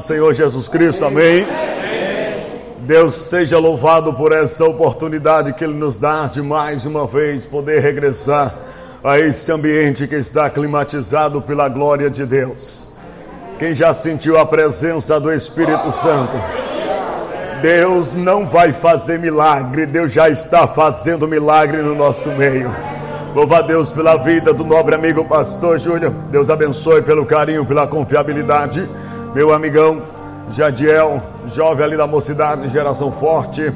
Senhor 0.00 0.34
Jesus 0.34 0.68
Cristo, 0.68 1.04
amém. 1.04 1.46
Deus 2.80 3.14
seja 3.14 3.58
louvado 3.58 4.12
por 4.12 4.32
essa 4.32 4.64
oportunidade 4.64 5.52
que 5.52 5.62
Ele 5.62 5.74
nos 5.74 5.96
dá 5.96 6.26
de 6.26 6.42
mais 6.42 6.84
uma 6.84 7.06
vez 7.06 7.44
poder 7.44 7.80
regressar 7.80 8.52
a 9.04 9.18
esse 9.18 9.52
ambiente 9.52 10.06
que 10.06 10.16
está 10.16 10.50
climatizado 10.50 11.40
pela 11.40 11.68
glória 11.68 12.10
de 12.10 12.26
Deus. 12.26 12.88
Quem 13.58 13.74
já 13.74 13.94
sentiu 13.94 14.38
a 14.38 14.44
presença 14.44 15.20
do 15.20 15.32
Espírito 15.32 15.92
Santo? 15.92 16.36
Deus 17.62 18.14
não 18.14 18.46
vai 18.46 18.72
fazer 18.72 19.18
milagre, 19.18 19.86
Deus 19.86 20.10
já 20.10 20.28
está 20.28 20.66
fazendo 20.66 21.28
milagre 21.28 21.82
no 21.82 21.94
nosso 21.94 22.30
meio. 22.30 22.74
Louva 23.34 23.58
a 23.58 23.62
Deus 23.62 23.90
pela 23.90 24.16
vida 24.16 24.52
do 24.52 24.64
nobre 24.64 24.94
amigo 24.94 25.24
pastor 25.24 25.78
Júnior. 25.78 26.10
Deus 26.30 26.50
abençoe 26.50 27.02
pelo 27.02 27.24
carinho, 27.24 27.64
pela 27.64 27.86
confiabilidade 27.86 28.88
meu 29.34 29.52
amigão 29.52 30.02
Jadiel, 30.50 31.22
jovem 31.46 31.84
ali 31.84 31.96
da 31.96 32.06
mocidade, 32.06 32.68
geração 32.68 33.12
forte, 33.12 33.72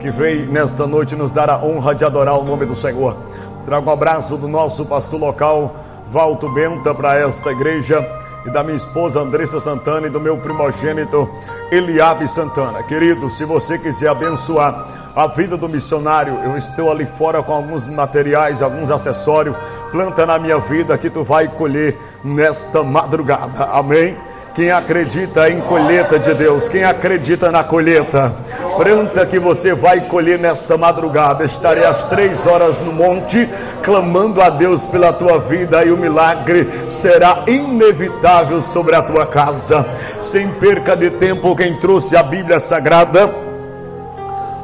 que 0.00 0.10
veio 0.10 0.46
nesta 0.46 0.86
noite 0.86 1.14
nos 1.14 1.30
dar 1.30 1.48
a 1.48 1.56
honra 1.58 1.94
de 1.94 2.04
adorar 2.04 2.36
o 2.36 2.44
nome 2.44 2.66
do 2.66 2.74
Senhor. 2.74 3.16
Trago 3.64 3.88
um 3.88 3.92
abraço 3.92 4.36
do 4.36 4.48
nosso 4.48 4.84
pastor 4.84 5.20
local, 5.20 5.76
Valto 6.10 6.48
Benta, 6.48 6.92
para 6.92 7.16
esta 7.16 7.52
igreja, 7.52 8.04
e 8.44 8.50
da 8.50 8.64
minha 8.64 8.76
esposa 8.76 9.20
Andressa 9.20 9.60
Santana 9.60 10.08
e 10.08 10.10
do 10.10 10.20
meu 10.20 10.38
primogênito 10.38 11.28
Eliabe 11.70 12.26
Santana. 12.26 12.82
Querido, 12.82 13.30
se 13.30 13.44
você 13.44 13.78
quiser 13.78 14.08
abençoar 14.08 15.12
a 15.14 15.28
vida 15.28 15.56
do 15.56 15.68
missionário, 15.68 16.38
eu 16.44 16.56
estou 16.56 16.90
ali 16.90 17.06
fora 17.06 17.42
com 17.42 17.52
alguns 17.52 17.86
materiais, 17.86 18.62
alguns 18.62 18.90
acessórios. 18.90 19.56
Planta 19.92 20.26
na 20.26 20.38
minha 20.38 20.58
vida 20.58 20.98
que 20.98 21.08
tu 21.08 21.22
vai 21.22 21.46
colher 21.46 21.96
nesta 22.24 22.82
madrugada. 22.82 23.64
Amém? 23.72 24.16
Quem 24.56 24.70
acredita 24.70 25.50
em 25.50 25.60
colheita 25.60 26.18
de 26.18 26.32
Deus, 26.32 26.66
quem 26.66 26.82
acredita 26.82 27.52
na 27.52 27.62
colheita, 27.62 28.34
planta 28.78 29.26
que 29.26 29.38
você 29.38 29.74
vai 29.74 30.00
colher 30.00 30.38
nesta 30.38 30.78
madrugada. 30.78 31.44
Estarei 31.44 31.84
às 31.84 32.04
três 32.04 32.46
horas 32.46 32.80
no 32.80 32.90
monte, 32.90 33.46
clamando 33.82 34.40
a 34.40 34.48
Deus 34.48 34.86
pela 34.86 35.12
tua 35.12 35.38
vida, 35.38 35.84
e 35.84 35.92
o 35.92 35.98
milagre 35.98 36.66
será 36.86 37.44
inevitável 37.46 38.62
sobre 38.62 38.96
a 38.96 39.02
tua 39.02 39.26
casa. 39.26 39.84
Sem 40.22 40.48
perca 40.52 40.96
de 40.96 41.10
tempo, 41.10 41.54
quem 41.54 41.78
trouxe 41.78 42.16
a 42.16 42.22
Bíblia 42.22 42.58
Sagrada, 42.58 43.30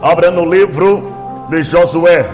abra 0.01 0.31
no 0.31 0.51
livro 0.51 1.13
de 1.51 1.63
Josué, 1.63 2.25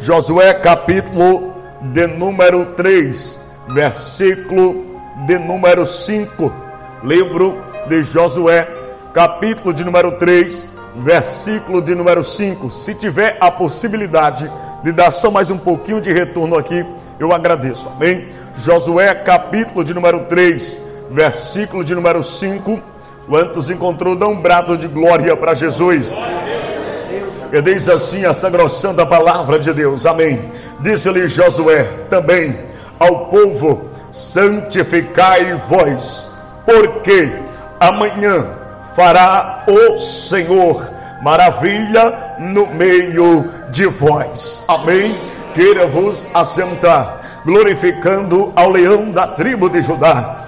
Josué, 0.00 0.54
capítulo 0.54 1.52
de 1.82 2.06
número 2.06 2.64
3, 2.74 3.38
versículo 3.68 4.86
de 5.26 5.38
número 5.38 5.84
5 5.84 6.63
livro 7.04 7.62
de 7.86 8.02
Josué, 8.02 8.66
capítulo 9.12 9.74
de 9.74 9.84
número 9.84 10.12
3, 10.12 10.64
versículo 10.96 11.82
de 11.82 11.94
número 11.94 12.24
5. 12.24 12.70
Se 12.70 12.94
tiver 12.94 13.36
a 13.38 13.50
possibilidade 13.50 14.50
de 14.82 14.90
dar 14.90 15.10
só 15.10 15.30
mais 15.30 15.50
um 15.50 15.58
pouquinho 15.58 16.00
de 16.00 16.10
retorno 16.10 16.56
aqui, 16.56 16.84
eu 17.20 17.30
agradeço. 17.32 17.90
Amém? 17.94 18.28
Josué, 18.56 19.14
capítulo 19.14 19.84
de 19.84 19.92
número 19.92 20.20
3, 20.20 20.78
versículo 21.10 21.84
de 21.84 21.94
número 21.94 22.22
5. 22.22 22.80
Quantos 23.28 23.68
encontrou, 23.68 24.16
dão 24.16 24.32
um 24.32 24.40
brado 24.40 24.76
de 24.78 24.88
glória 24.88 25.36
para 25.36 25.52
Jesus. 25.52 26.14
E 27.52 27.62
diz 27.62 27.86
assim 27.86 28.24
a 28.24 28.32
sagrosanta 28.32 29.04
palavra 29.04 29.58
de 29.58 29.72
Deus. 29.74 30.06
Amém. 30.06 30.50
Disse-lhe 30.80 31.28
Josué 31.28 31.84
também 32.08 32.58
ao 32.98 33.26
povo: 33.26 33.90
santificai 34.10 35.54
vós 35.68 36.33
porque 36.64 37.32
amanhã 37.80 38.46
fará 38.94 39.64
o 39.66 39.96
Senhor 39.96 40.90
maravilha 41.22 42.36
no 42.38 42.66
meio 42.66 43.50
de 43.70 43.86
vós. 43.86 44.64
Amém? 44.68 45.18
Queira 45.54 45.86
vos 45.86 46.26
assentar, 46.34 47.42
glorificando 47.44 48.52
ao 48.54 48.70
leão 48.70 49.10
da 49.10 49.26
tribo 49.26 49.68
de 49.68 49.82
Judá 49.82 50.43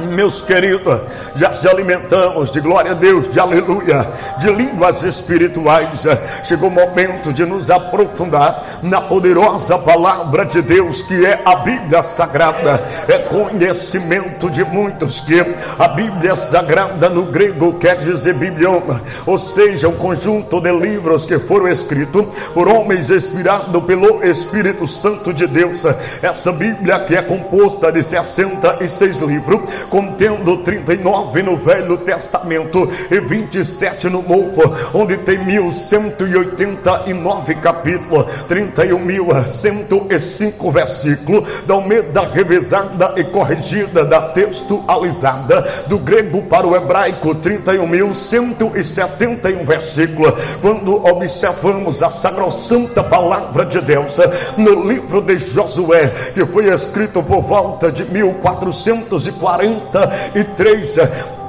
meus 0.00 0.40
queridos, 0.40 1.00
já 1.36 1.52
se 1.52 1.68
alimentamos 1.68 2.50
de 2.50 2.60
glória 2.60 2.92
a 2.92 2.94
Deus, 2.94 3.28
de 3.28 3.38
aleluia, 3.38 4.06
de 4.38 4.50
línguas 4.50 5.02
espirituais. 5.02 6.04
Chegou 6.44 6.68
o 6.68 6.72
momento 6.72 7.32
de 7.32 7.44
nos 7.44 7.70
aprofundar 7.70 8.80
na 8.82 9.00
poderosa 9.00 9.78
palavra 9.78 10.44
de 10.44 10.62
Deus, 10.62 11.02
que 11.02 11.24
é 11.24 11.40
a 11.44 11.56
Bíblia 11.56 12.02
Sagrada. 12.02 12.82
É 13.08 13.18
conhecimento 13.18 14.50
de 14.50 14.64
muitos 14.64 15.20
que 15.20 15.44
a 15.78 15.88
Bíblia 15.88 16.36
Sagrada 16.36 17.08
no 17.08 17.26
grego 17.26 17.74
quer 17.74 17.96
dizer 17.96 18.34
biblioma, 18.34 19.00
ou 19.26 19.38
seja, 19.38 19.88
um 19.88 19.96
conjunto 19.96 20.60
de 20.60 20.72
livros 20.72 21.26
que 21.26 21.38
foram 21.38 21.68
escritos 21.68 22.26
por 22.52 22.68
homens 22.68 23.10
inspirados 23.10 23.82
pelo 23.84 24.24
Espírito 24.24 24.86
Santo 24.86 25.32
de 25.32 25.46
Deus. 25.46 25.82
Essa 26.22 26.52
Bíblia 26.52 27.00
que 27.00 27.14
é 27.14 27.22
composta 27.22 27.92
de 27.92 28.02
66 28.02 29.20
livros 29.20 29.60
contendo 29.90 30.56
39 30.58 31.42
no 31.42 31.56
Velho 31.56 31.96
Testamento 31.98 32.88
e 33.10 33.18
27 33.20 34.08
no 34.08 34.22
Novo, 34.22 34.62
onde 34.94 35.16
tem 35.18 35.44
1189 35.44 37.56
capítulos, 37.56 38.24
31.105 38.48 40.72
versículos, 40.72 41.42
da 41.66 41.74
Almeida 41.74 42.22
revisada 42.22 43.12
e 43.16 43.24
corrigida, 43.24 44.04
da 44.04 44.28
textualizada, 44.28 45.68
do 45.88 45.98
grego 45.98 46.42
para 46.42 46.64
o 46.66 46.76
hebraico, 46.76 47.34
31.171 47.34 49.64
versículos. 49.64 50.32
Quando 50.62 51.04
observamos 51.04 52.00
a 52.02 52.10
sacrossanta 52.10 53.02
palavra 53.02 53.66
de 53.66 53.80
Deus 53.80 54.18
no 54.56 54.88
livro 54.88 55.20
de 55.20 55.36
Josué, 55.38 56.12
que 56.32 56.46
foi 56.46 56.72
escrito 56.72 57.20
por 57.22 57.42
volta 57.42 57.90
de 57.90 58.04
1440 58.04 59.79
43 59.92 61.39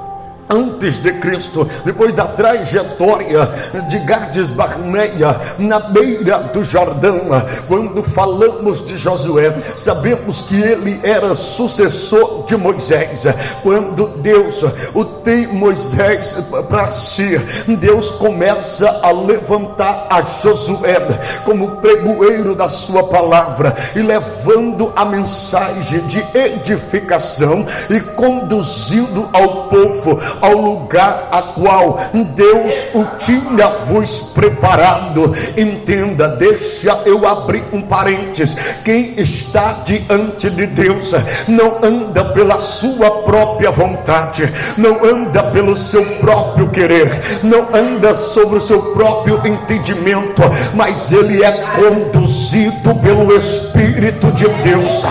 antes 0.52 1.02
de 1.02 1.14
Cristo, 1.14 1.68
depois 1.86 2.14
da 2.14 2.26
trajetória 2.26 3.50
de 3.88 4.00
Gades 4.00 4.52
Barneia, 4.52 5.40
na 5.58 5.80
beira 5.80 6.40
do 6.40 6.64
Jordão, 6.64 7.22
quando 7.68 8.04
falamos 8.04 8.86
de 8.86 8.98
Josué, 8.98 9.54
sabemos 9.76 10.42
que 10.42 10.62
ele 10.62 11.00
era 11.04 11.34
sucessor 11.34 12.46
de 12.46 12.58
Moisés. 12.58 13.24
Quando 13.64 14.08
Deus 14.18 14.64
o 14.94 15.06
tem 15.06 15.48
Moisés 15.48 16.36
para 16.70 16.92
si, 16.92 17.40
Deus 17.80 18.12
começa 18.12 19.00
a 19.02 19.12
levantar 19.12 20.08
a 20.10 20.22
Josué 20.22 21.00
como 21.46 21.78
pregoeiro 21.78 22.56
da 22.56 22.68
sua 22.68 23.04
palavra 23.04 23.76
e 23.96 24.00
levando 24.00 24.92
a 24.96 25.06
mensagem 25.06 26.02
de 26.08 26.24
edificação 26.34 27.66
e 27.90 28.00
conduzindo 28.00 29.30
ao 29.32 29.70
povo 29.70 30.20
ao 30.42 30.54
lugar 30.54 31.28
a 31.32 31.42
qual 31.42 32.00
Deus 32.36 32.88
o 32.94 33.06
tinha 33.18 33.68
vos 33.86 34.32
preparado. 34.34 35.36
Entenda, 35.58 36.28
deixa 36.28 37.02
eu 37.06 37.28
abrir 37.28 37.64
um 37.72 37.82
parênteses. 37.82 38.58
Quem 38.84 39.14
está 39.18 39.82
diante 39.86 40.50
de 40.50 40.66
Deus 40.68 41.14
não 41.48 41.78
anda 41.84 42.26
pela 42.26 42.60
sua 42.60 43.22
própria 43.22 43.72
vontade, 43.72 44.52
não 44.78 45.04
anda 45.06 45.44
pelo 45.44 45.76
seu 45.76 46.04
próprio 46.18 46.70
querer, 46.70 47.12
não 47.44 47.68
anda 47.74 48.14
sobre 48.14 48.58
o 48.58 48.62
seu 48.62 48.82
próprio 48.94 49.42
entendimento, 49.46 50.42
mas 50.74 51.12
ele 51.12 51.44
é 51.44 51.52
conduzido 51.76 52.96
pelo 52.96 53.36
Espírito 53.38 54.32
de 54.32 54.48
Deus. 54.48 55.04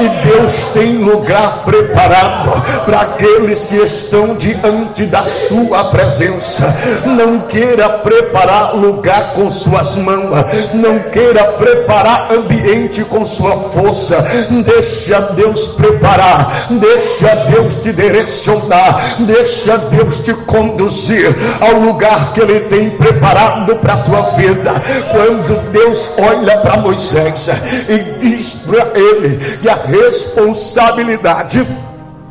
E 0.00 0.26
Deus 0.26 0.52
tem 0.72 0.98
lugar 0.98 1.62
preparado 1.64 2.50
para 2.84 3.00
aqueles 3.00 3.64
que 3.64 3.76
estão 3.76 4.34
diante 4.36 4.77
diante 4.78 5.06
da 5.06 5.26
sua 5.26 5.84
presença. 5.84 6.74
Não 7.04 7.40
queira 7.40 7.88
preparar 7.88 8.76
lugar 8.76 9.32
com 9.32 9.50
suas 9.50 9.96
mãos, 9.96 10.30
não 10.74 10.98
queira 11.10 11.44
preparar 11.52 12.32
ambiente 12.32 13.04
com 13.04 13.24
sua 13.24 13.56
força. 13.56 14.16
Deixa 14.64 15.20
Deus 15.32 15.68
preparar, 15.68 16.68
deixa 16.70 17.34
Deus 17.50 17.76
te 17.76 17.92
direcionar, 17.92 19.16
deixa 19.20 19.76
Deus 19.78 20.18
te 20.18 20.34
conduzir 20.34 21.34
ao 21.60 21.80
lugar 21.80 22.32
que 22.32 22.40
Ele 22.40 22.60
tem 22.60 22.90
preparado 22.90 23.76
para 23.76 23.94
a 23.94 23.98
tua 23.98 24.22
vida. 24.30 24.72
Quando 25.10 25.70
Deus 25.72 26.10
olha 26.18 26.58
para 26.58 26.76
Moisés 26.76 27.48
e 27.88 27.98
diz 28.20 28.48
para 28.66 28.98
ele 28.98 29.58
que 29.60 29.68
a 29.68 29.74
responsabilidade 29.74 31.66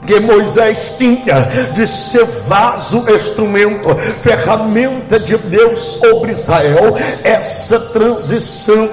que 0.08 0.20
Moisés 0.22 0.94
tinha 0.98 1.42
de 1.74 1.86
ser 1.86 2.24
vaso, 2.48 3.06
instrumento, 3.14 3.94
ferramenta 4.22 5.20
de 5.20 5.38
Deus 5.38 5.80
sobre 5.80 6.32
Israel, 6.32 6.96
essa 7.24 7.78
transição 7.80 8.90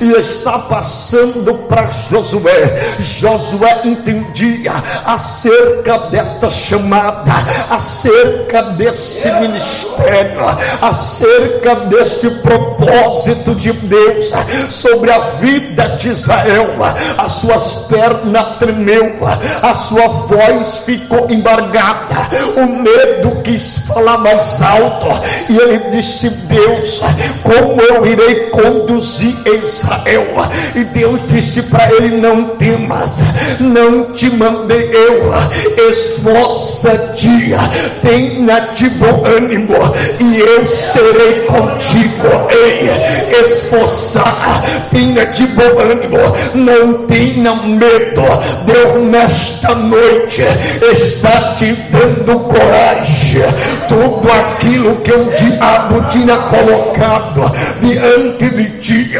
e 0.00 0.12
está 0.12 0.58
passando 0.58 1.54
para 1.68 1.88
Josué. 1.88 2.76
Josué 2.98 3.82
entendia 3.84 4.72
acerca 5.06 5.98
desta 6.10 6.50
chamada, 6.50 7.32
acerca 7.70 8.62
desse 8.62 9.30
ministério, 9.34 10.40
acerca 10.82 11.76
deste 11.76 12.28
propósito 12.30 13.54
de 13.54 13.72
Deus 13.72 14.32
sobre 14.68 15.12
a 15.12 15.18
vida 15.40 15.90
de 15.90 16.08
Israel. 16.08 16.74
As 17.16 17.32
suas 17.32 17.86
pernas 17.88 18.58
tremeu, 18.58 19.16
a 19.62 19.74
sua 19.74 20.08
voz 20.08 20.55
ficou 20.62 21.30
embargada, 21.30 22.16
o 22.56 22.66
medo 22.66 23.42
quis 23.42 23.78
falar 23.86 24.18
mais 24.18 24.60
alto, 24.62 25.06
e 25.48 25.56
ele 25.56 25.78
disse: 25.90 26.28
Deus, 26.30 27.00
como 27.42 27.80
eu 27.80 28.06
irei 28.06 28.50
conduzir 28.50 29.34
Israel? 29.46 30.26
E 30.74 30.84
Deus 30.84 31.20
disse 31.28 31.62
para 31.62 31.92
ele: 31.92 32.16
Não 32.16 32.56
temas, 32.56 33.20
não 33.60 34.12
te 34.12 34.30
mandei 34.30 34.90
eu, 34.92 35.32
esforça-te, 35.88 37.54
tenha 38.02 38.60
de 38.74 38.88
bom 38.90 39.22
ânimo, 39.24 39.74
e 40.20 40.38
eu 40.40 40.66
serei 40.66 41.40
contigo. 41.42 42.26
Ei, 42.50 42.88
esforçar, 43.42 44.62
tenha 44.90 45.26
de 45.26 45.46
bom 45.48 45.78
ânimo, 45.78 46.18
não 46.54 47.06
tenha 47.06 47.54
medo. 47.54 48.22
Deus 48.64 49.02
nesta 49.04 49.74
noite 49.74 50.42
está 50.92 51.54
te 51.54 51.72
dando 51.90 52.40
coragem. 52.40 53.42
Tudo 53.88 54.28
aquilo 54.30 54.96
que 54.96 55.12
o 55.12 55.32
diabo 55.32 56.02
tinha 56.10 56.36
colocado 56.36 57.52
diante 57.80 58.50
de 58.50 58.64
ti, 58.80 59.12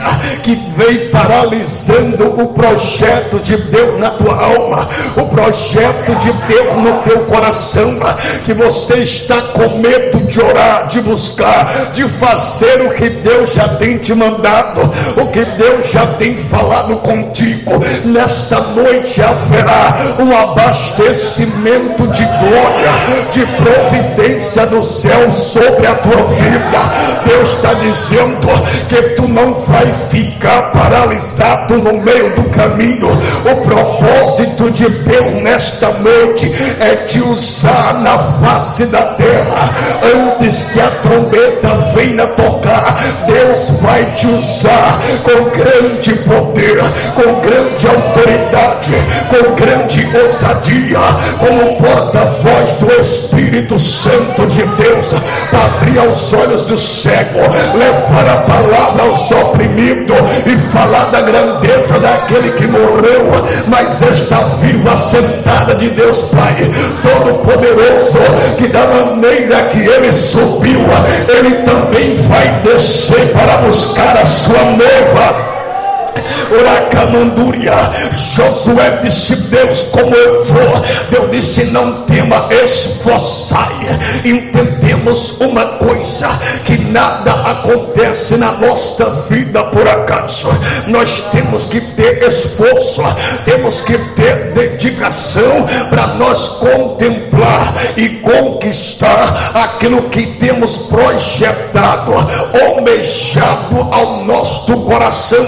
que 0.42 0.58
veio 0.76 1.10
paralisando 1.10 2.40
o 2.40 2.48
projeto 2.48 3.38
de 3.40 3.56
Deus 3.56 3.98
na 3.98 4.10
tua 4.10 4.34
alma, 4.34 4.88
o 5.16 5.26
projeto 5.26 6.14
de 6.16 6.32
Deus 6.32 6.76
no 6.76 7.02
teu 7.02 7.20
coração, 7.20 7.98
que 8.44 8.52
você 8.52 8.96
está 8.98 9.40
com 9.42 9.78
medo 9.78 10.18
de 10.26 10.40
orar, 10.40 10.88
de 10.88 11.00
buscar, 11.00 11.92
de 11.94 12.04
fazer 12.04 12.82
o 12.82 12.90
que 12.90 13.08
Deus 13.08 13.52
já 13.52 13.68
tem 13.68 13.98
te 13.98 14.14
mandado, 14.14 14.80
o 15.16 15.26
que 15.26 15.44
Deus 15.44 15.90
já 15.90 16.06
tem 16.18 16.36
falado 16.36 16.96
contigo. 16.96 17.72
Nesta 18.04 18.60
noite 18.60 19.20
haverá 19.22 20.16
um 20.18 20.36
abastecimento 20.36 21.15
de 22.16 22.24
glória, 22.24 22.92
de 23.30 23.46
providência 23.46 24.66
do 24.66 24.82
céu 24.82 25.30
sobre 25.30 25.86
a 25.86 25.94
tua 25.94 26.22
vida. 26.28 27.16
Deus 27.26 27.52
está 27.52 27.74
dizendo 27.74 28.48
que 28.88 29.02
tu 29.14 29.28
não 29.28 29.54
vai 29.54 29.92
ficar 30.10 30.72
paralisado 30.72 31.76
no 31.78 31.94
meio 32.00 32.34
do 32.34 32.44
caminho. 32.50 33.08
O 33.10 33.56
propósito 33.66 34.70
de 34.70 34.88
Deus 34.88 35.42
nesta 35.42 35.90
noite 35.90 36.52
é 36.80 36.96
te 37.06 37.20
usar 37.20 38.00
na 38.00 38.18
face 38.18 38.86
da 38.86 39.02
terra 39.14 39.70
antes 40.02 40.70
que 40.72 40.80
a 40.80 40.90
trombeta 41.02 41.68
venha 41.94 42.26
tocar. 42.28 42.98
Deus 43.26 43.70
vai 43.80 44.04
te 44.14 44.26
usar 44.26 45.00
com 45.22 45.50
grande 45.50 46.14
poder, 46.14 46.78
com 47.14 47.40
grande 47.40 47.86
autoridade, 47.86 48.94
com 49.28 49.54
grande 49.54 50.06
ousadia, 50.16 50.98
como 51.38 51.76
porta-voz 51.76 52.72
do 52.80 53.00
Espírito 53.00 53.78
Santo 53.78 54.46
de 54.46 54.62
Deus, 54.62 55.14
para 55.50 55.64
abrir 55.64 55.98
os 55.98 56.32
olhos 56.32 56.64
do 56.64 56.76
cego, 56.76 57.40
levar 57.74 58.28
a 58.28 58.36
palavra 58.42 59.02
aos 59.04 59.30
oprimidos 59.30 60.16
e 60.46 60.56
falar 60.72 61.06
da 61.06 61.20
grandeza 61.20 61.98
daquele 61.98 62.52
que 62.52 62.66
morreu, 62.66 63.26
mas 63.66 64.00
está 64.02 64.40
vivo, 64.60 64.88
assentada 64.90 65.74
de 65.74 65.90
Deus 65.90 66.22
Pai, 66.22 66.54
Todo-Poderoso, 67.02 68.18
que 68.56 68.68
da 68.68 68.86
maneira 68.86 69.62
que 69.64 69.78
ele 69.78 70.12
subiu, 70.12 70.80
ele 71.28 71.62
também 71.62 72.16
vai 72.22 72.60
descer 72.62 73.32
para 73.32 73.58
buscar 73.58 74.16
a 74.16 74.26
sua 74.26 74.62
noiva. 74.64 75.55
Uracamandúria. 76.50 77.74
Josué 78.34 79.00
disse: 79.02 79.36
Deus, 79.48 79.84
como 79.84 80.14
eu 80.14 80.44
vou? 80.44 80.82
Deus 81.10 81.30
disse: 81.30 81.64
Não 81.66 82.02
tema, 82.02 82.48
esforçai. 82.50 83.74
Entendemos 84.24 85.40
uma 85.40 85.66
coisa: 85.78 86.28
que 86.64 86.78
nada 86.78 87.32
acontece 87.32 88.36
na 88.36 88.52
nossa 88.52 89.10
vida 89.28 89.64
por 89.64 89.86
acaso. 89.86 90.48
Nós 90.86 91.24
temos 91.32 91.66
que 91.66 91.80
ter 91.80 92.22
esforço, 92.22 93.02
temos 93.44 93.80
que 93.80 93.96
ter 94.14 94.52
dedicação 94.52 95.66
para 95.90 96.08
nós 96.08 96.48
contemplar 96.60 97.74
e 97.96 98.08
conquistar 98.20 99.52
aquilo 99.54 100.02
que 100.04 100.26
temos 100.26 100.76
projetado, 100.76 102.12
almejado 102.64 103.88
ao 103.90 104.24
nosso 104.24 104.72
coração. 104.78 105.46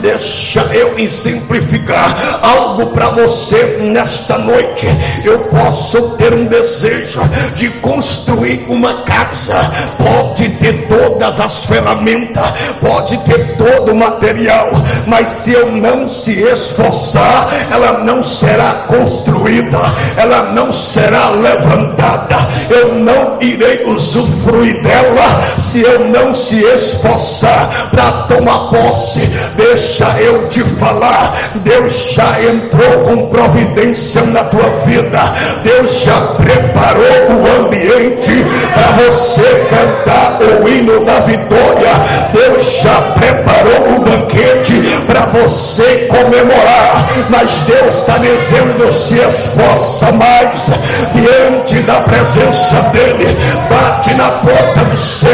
Deixa 0.00 0.29
eu 0.72 0.98
exemplificar 0.98 2.40
algo 2.42 2.86
para 2.88 3.10
você 3.10 3.78
nesta 3.80 4.38
noite. 4.38 4.86
Eu 5.24 5.40
posso 5.40 6.10
ter 6.16 6.32
um 6.32 6.44
desejo 6.44 7.20
de 7.56 7.68
construir 7.70 8.66
uma 8.68 9.02
casa, 9.02 9.54
pode 9.98 10.48
ter 10.50 10.86
todas 10.88 11.40
as 11.40 11.64
ferramentas, 11.64 12.46
pode 12.80 13.18
ter 13.18 13.56
todo 13.56 13.92
o 13.92 13.96
material, 13.96 14.70
mas 15.06 15.28
se 15.28 15.52
eu 15.52 15.70
não 15.72 16.08
se 16.08 16.32
esforçar, 16.32 17.48
ela 17.70 17.98
não 18.04 18.22
será 18.22 18.84
construída, 18.86 19.78
ela 20.16 20.52
não 20.52 20.72
será 20.72 21.30
levantada. 21.30 22.36
Eu 22.68 22.94
não 22.94 23.38
irei 23.40 23.84
usufruir 23.84 24.82
dela 24.82 25.58
se 25.58 25.80
eu 25.80 26.08
não 26.08 26.32
se 26.32 26.56
esforçar 26.62 27.90
para 27.90 28.12
tomar 28.22 28.70
posse. 28.70 29.20
Deixa 29.56 30.19
eu 30.20 30.48
te 30.48 30.60
falar, 30.60 31.36
Deus 31.56 32.12
já 32.12 32.42
entrou 32.42 33.00
com 33.04 33.28
providência 33.28 34.22
na 34.22 34.44
tua 34.44 34.68
vida. 34.84 35.20
Deus 35.62 36.02
já 36.02 36.20
preparou 36.36 37.00
o 37.30 37.64
ambiente 37.64 38.44
para 38.74 39.04
você 39.04 39.66
cantar 39.70 40.38
o 40.42 40.68
hino 40.68 41.04
da 41.04 41.20
vitória. 41.20 41.90
Deus 42.32 42.80
já 42.82 42.94
preparou 43.18 43.96
o 43.96 44.00
banquete 44.00 44.74
para 45.06 45.26
você 45.26 46.08
comemorar. 46.08 47.06
Mas 47.28 47.52
Deus 47.66 47.98
está 47.98 48.18
dizendo: 48.18 48.92
se 48.92 49.18
esforça 49.18 50.12
mais 50.12 50.70
diante 51.14 51.76
da 51.80 52.00
presença 52.00 52.76
dEle. 52.92 53.36
Bate 53.68 54.14
na 54.14 54.30
porta 54.30 54.84
do 54.84 54.96
céu, 54.96 55.30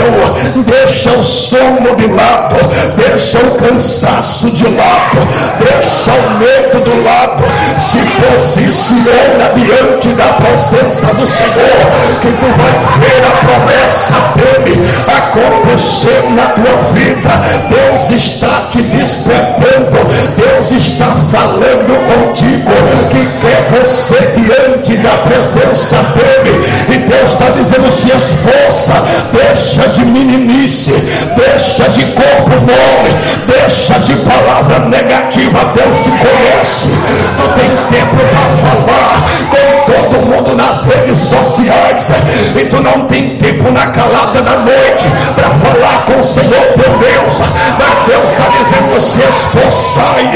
deixa 0.67 1.11
o 1.11 1.23
sono 1.23 1.97
de 1.97 2.07
lado, 2.07 2.57
deixa 2.97 3.39
o 3.39 3.55
cansaço 3.57 4.51
de 4.51 4.65
lado, 4.65 4.76
deixa 5.59 6.13
o 6.13 6.39
medo 6.39 6.81
do 6.81 7.05
lado, 7.05 7.43
se 7.79 7.99
posiciona 7.99 9.53
diante 9.55 10.09
da 10.15 10.33
presença 10.35 11.07
do 11.15 11.27
Senhor, 11.27 11.79
que 12.21 12.29
tu 12.29 12.47
vai 12.57 12.73
ver 13.01 13.23
a 13.25 13.31
promessa 13.47 14.15
dele 14.37 14.81
acontecer 15.07 16.31
na 16.31 16.47
tua 16.47 16.77
vida. 16.93 17.31
Deus 17.69 18.11
está 18.11 18.69
te 18.71 18.83
despertando, 18.83 19.99
Deus 20.37 20.71
está 20.71 21.15
falando 21.31 21.97
contigo, 22.07 22.73
que 23.11 23.27
quer 23.41 23.67
você 23.71 24.17
diante 24.37 24.97
da 24.99 25.17
presença 25.19 25.97
dele, 26.15 26.65
e 26.89 26.99
Deus 26.99 27.33
está 27.33 27.51
dizendo: 27.51 27.91
se 27.91 28.09
esforça, 28.09 28.93
deixa 29.67 29.89
de 29.89 30.05
meninice, 30.05 30.93
deixa 31.37 31.89
de 31.89 32.05
corpo 32.13 32.51
mole, 32.51 33.17
deixa 33.49 33.99
de 33.99 34.15
palavra 34.15 34.79
negativa. 34.79 35.73
Deus 35.75 35.99
te 35.99 36.11
conhece, 36.11 36.89
tu 37.37 37.49
tem 37.59 37.71
tempo 37.91 38.17
para 38.17 38.47
falar 38.63 39.76
todo 39.87 40.27
mundo 40.27 40.57
nas 40.57 40.85
redes 40.85 41.19
sociais, 41.19 42.11
e 42.57 42.65
tu 42.67 42.83
não 42.83 43.07
tem 43.07 43.37
tempo 43.37 43.71
na 43.71 43.87
calada 43.89 44.43
da 44.43 44.59
noite 44.59 45.09
para 45.35 45.51
falar 45.51 46.05
com 46.07 46.21
o 46.21 46.25
Senhor 46.25 46.67
teu 46.75 46.99
Deus. 46.99 47.35
Mas 47.79 48.07
Deus 48.07 48.25
está 48.33 48.51
dizendo: 48.59 49.01
se 49.01 49.21
esforçai 49.23 50.31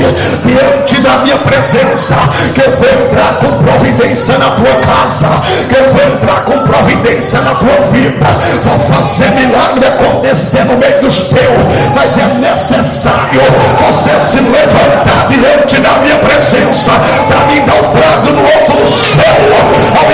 diante 0.45 1.01
da 1.01 1.19
minha 1.19 1.39
presença, 1.39 2.15
que 2.55 2.61
eu 2.61 2.71
vou 2.77 3.07
entrar 3.07 3.39
com 3.39 3.63
providência 3.63 4.39
na 4.39 4.51
tua 4.51 4.75
casa, 4.77 5.43
que 5.69 5.77
eu 5.77 5.91
vou 5.91 6.03
entrar 6.03 6.45
com 6.45 6.59
providência 6.61 7.41
na 7.41 7.55
tua 7.55 7.81
vida. 7.93 8.27
Vou 8.65 8.79
fazer 8.95 9.31
milagre 9.33 9.87
acontecer 9.87 10.65
no 10.65 10.77
meio 10.77 11.01
dos 11.01 11.23
teus. 11.23 11.61
Mas 11.95 12.17
é 12.19 12.27
necessário 12.39 13.41
você 13.81 14.11
se 14.21 14.41
levantar 14.41 15.29
diante 15.29 15.81
da 15.81 15.99
minha 16.03 16.17
presença 16.17 16.93
para 17.29 17.47
me 17.47 17.61
dar 17.61 17.75
um 17.75 17.93
brado 17.93 18.33
no 18.33 18.43
alto 18.43 18.73
do 18.73 18.89
céu 18.89 19.40
ao 19.41 20.11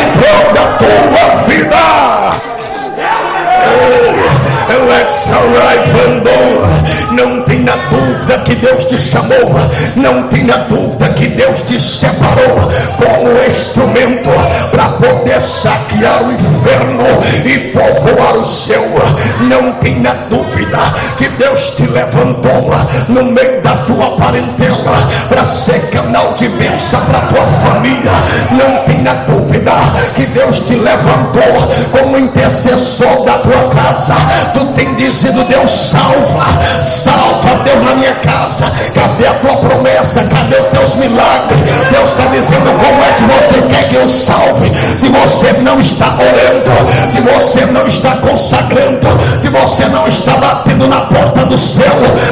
tua 0.79 1.45
vida. 1.49 2.26
Alex 5.07 5.29
Não 7.13 7.43
tenha 7.43 7.77
dúvida 7.91 8.39
que 8.39 8.57
Deus 8.57 8.85
te 8.87 8.99
chamou. 8.99 9.55
Não 9.95 10.25
tenha 10.25 10.59
dúvida 10.69 11.11
que 11.11 11.29
Deus 11.29 11.63
te 11.63 11.79
separou 11.79 12.69
como 12.97 13.31
instrumento 13.47 14.31
para 14.73 14.89
poder 14.89 15.41
saquear 15.41 16.25
o 16.25 16.33
inferno 16.33 17.05
e 17.45 17.59
povoar 17.71 18.37
o 18.37 18.45
céu. 18.45 18.83
Não 19.43 19.75
tenha 19.75 20.13
dúvida 20.29 20.79
que 21.17 21.29
Deus 21.29 21.71
te 21.77 21.85
levantou 21.85 22.75
no 23.09 23.23
meio 23.23 23.63
da 23.63 23.77
tua 23.85 24.17
parentela 24.17 24.97
para 25.29 25.45
ser 25.45 25.89
canal 25.91 26.35
de 26.35 26.49
bênção 26.49 27.01
para 27.03 27.21
tua 27.21 27.47
família. 27.47 28.11
Não 28.51 28.83
tenha 28.85 29.15
dúvida 29.25 29.73
que 30.17 30.27
Deus 30.27 30.59
te 30.61 30.75
levantou 30.75 31.43
como 31.93 32.19
intercessor 32.19 33.25
da 33.25 33.39
tua 33.39 33.69
casa 33.69 34.17
tu 34.53 34.65
tem 34.73 34.96
dizido, 34.97 35.45
Deus 35.45 35.71
salva, 35.71 36.83
salva 36.83 37.63
Deus 37.65 37.85
na 37.85 37.95
minha 37.95 38.15
casa. 38.17 38.65
Cadê 38.95 39.27
a 39.27 39.35
tua 39.35 39.57
promessa? 39.57 40.25
Cadê 40.25 40.57
os 40.57 40.67
teus 40.69 40.95
milagres? 40.97 41.61
Deus 41.91 42.11
está 42.11 42.27
dizendo 42.27 42.71
como 42.79 43.03
é 43.03 43.13
que 43.13 43.23
você 43.25 43.63
quer 43.69 43.89
que 43.89 43.95
eu 43.97 44.09
salve. 44.09 44.73
Se 44.97 45.09
você 45.09 45.53
não 45.61 45.79
está 45.81 46.07
orando, 46.15 47.11
se 47.11 47.21
você 47.21 47.67
não 47.67 47.87
está 47.87 48.17
consagrando, 48.17 49.07
se 49.41 49.49
você 49.49 49.85
não 49.87 50.07
está 50.09 50.33
batendo 50.33 50.89
na 50.89 51.03
porta 51.03 51.45
do 51.45 51.57
céu 51.57 51.85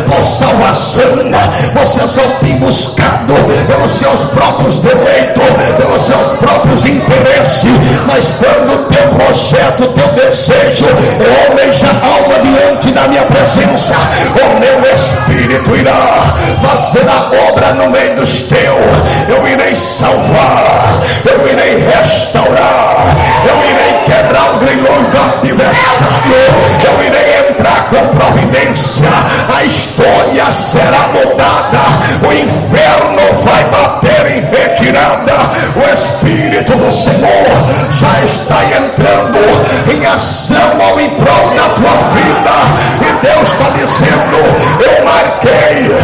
por 0.07 0.25
salvação, 0.25 1.05
você 1.75 2.07
só 2.07 2.23
tem 2.41 2.57
buscado 2.57 3.35
pelos 3.67 3.93
seus 3.93 4.21
próprios 4.31 4.79
deleitos, 4.79 5.45
pelos 5.77 6.03
seus 6.03 6.39
próprios 6.39 6.85
interesses. 6.85 7.73
Mas 8.07 8.33
quando 8.39 8.75
o 8.75 8.85
teu 8.85 9.09
projeto, 9.09 9.85
o 9.85 9.89
teu 9.89 10.09
desejo 10.09 10.87
é 10.87 11.49
almejar 11.49 11.95
alma 12.03 12.39
diante 12.55 12.93
da 12.93 13.09
minha 13.09 13.23
presença, 13.23 13.95
o 14.35 14.61
meu 14.61 14.95
espírito 14.95 15.77
irá 15.77 16.35
fazer 16.63 17.07
a 17.09 17.51
obra 17.51 17.75
no 17.75 17.91
meio 17.91 18.15
dos 18.17 18.43
teus. 18.43 18.95
Eu 19.29 19.47
irei 19.47 19.75
salvar, 19.75 21.03
eu 21.25 21.49
irei 21.49 21.85
restaurar, 21.85 23.07
eu 23.49 23.57
irei 23.71 24.03
quebrar 24.05 24.55
o 24.55 24.59
grilhão 24.59 25.03
do 25.03 25.19
adversário, 25.39 26.35
eu 26.85 27.05
irei 27.05 27.34
com 27.91 28.17
providência. 28.17 29.09
A 29.55 29.65
história 29.65 30.51
será 30.53 31.09
mudada, 31.09 31.81
o 32.27 32.33
inferno 32.33 33.43
vai 33.43 33.65
bater 33.65 34.27
em 34.33 34.41
retirada. 34.41 35.35
O 35.77 35.93
Espírito 35.93 36.73
do 36.77 36.93
Senhor 36.93 37.47
já 37.93 38.25
está 38.25 38.65
entrando 38.65 39.39
em 39.93 40.07
ação 40.07 40.83
ao 40.83 41.01
em 41.01 41.11
prol 41.11 41.51
da 41.57 41.69
tua 41.75 41.97
vida. 42.15 42.55
E 43.01 43.27
Deus 43.27 43.53
está 43.53 43.71
dizendo: 43.71 44.37
Eu 44.81 45.05
marquei 45.05 45.95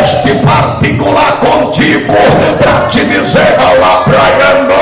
este 0.00 0.34
particular 0.44 1.40
contigo 1.40 2.14
para 2.58 2.88
te 2.88 3.04
dizer: 3.04 3.56
Alapraiando, 3.58 4.74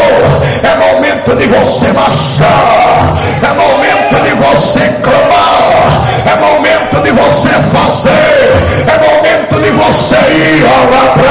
é 0.63 0.93
momento 0.93 1.37
de 1.37 1.47
você 1.47 1.93
marchar, 1.93 3.17
é 3.43 3.53
momento 3.55 4.23
de 4.23 4.35
você 4.35 4.89
clamar, 5.03 6.05
é 6.27 6.37
momento 6.45 7.01
de 7.03 7.11
você 7.11 7.49
fazer, 7.73 8.53
é 8.87 8.99
momento 8.99 9.61
de 9.61 9.71
você 9.71 10.17
ir 10.17 10.65
alaprando. 10.67 11.24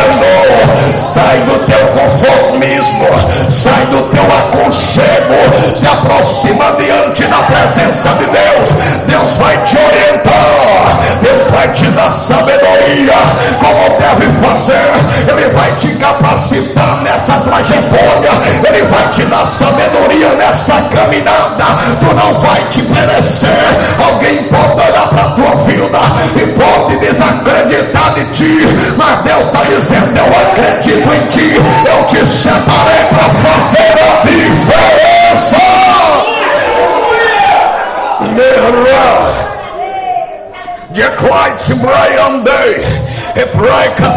Sai 0.95 1.41
do 1.41 1.65
teu 1.65 1.87
conformismo, 1.87 3.07
sai 3.49 3.85
do 3.87 4.03
teu 4.09 4.23
aconchego, 4.23 5.75
se 5.75 5.87
aproxima 5.87 6.75
diante 6.77 7.23
da 7.25 7.37
presença 7.37 8.09
de 8.09 8.25
Deus. 8.25 8.69
Deus 9.07 9.31
vai 9.37 9.57
te 9.63 9.75
orientar, 9.75 10.99
Deus 11.21 11.47
vai 11.47 11.67
te 11.69 11.85
dar 11.87 12.11
sabedoria, 12.11 13.13
como 13.59 13.97
deve 13.99 14.31
fazer, 14.45 14.91
Ele 15.27 15.49
vai 15.49 15.75
te 15.75 15.89
capacitar 15.95 17.01
nessa 17.01 17.33
trajetória, 17.39 18.31
Ele 18.63 18.83
vai 18.83 19.07
te 19.09 19.23
dar 19.25 19.45
sabedoria 19.47 20.29
nesta 20.35 20.81
caminhada. 20.95 21.65
Tu 21.99 22.15
não 22.15 22.39
vai 22.39 22.61
te 22.69 22.81
perecer. 22.83 23.49
Alguém 24.05 24.43
pode 24.43 24.79
olhar 24.87 25.07
para 25.09 25.23
a 25.23 25.31
tua 25.31 25.55
vida 25.63 25.99
e 26.35 26.45
pode 26.53 26.97
desacreditar 26.97 28.13
de 28.13 28.25
ti, 28.33 28.67
mas 28.97 29.23
Deus 29.23 29.47
está 29.47 29.63
dizendo: 29.63 30.17
Eu 30.17 30.25
acredito 30.25 30.82
em 30.91 31.27
ti, 31.27 31.55
eu 31.55 32.05
te 32.07 32.25
separei 32.27 33.05
para 33.09 33.29
fazer 33.41 33.93
a 34.01 34.25
diferença. 34.25 35.57
Declare-te, 40.93 41.73
Brian 41.73 42.39
Day 42.43 43.12
hebraica 43.35 44.13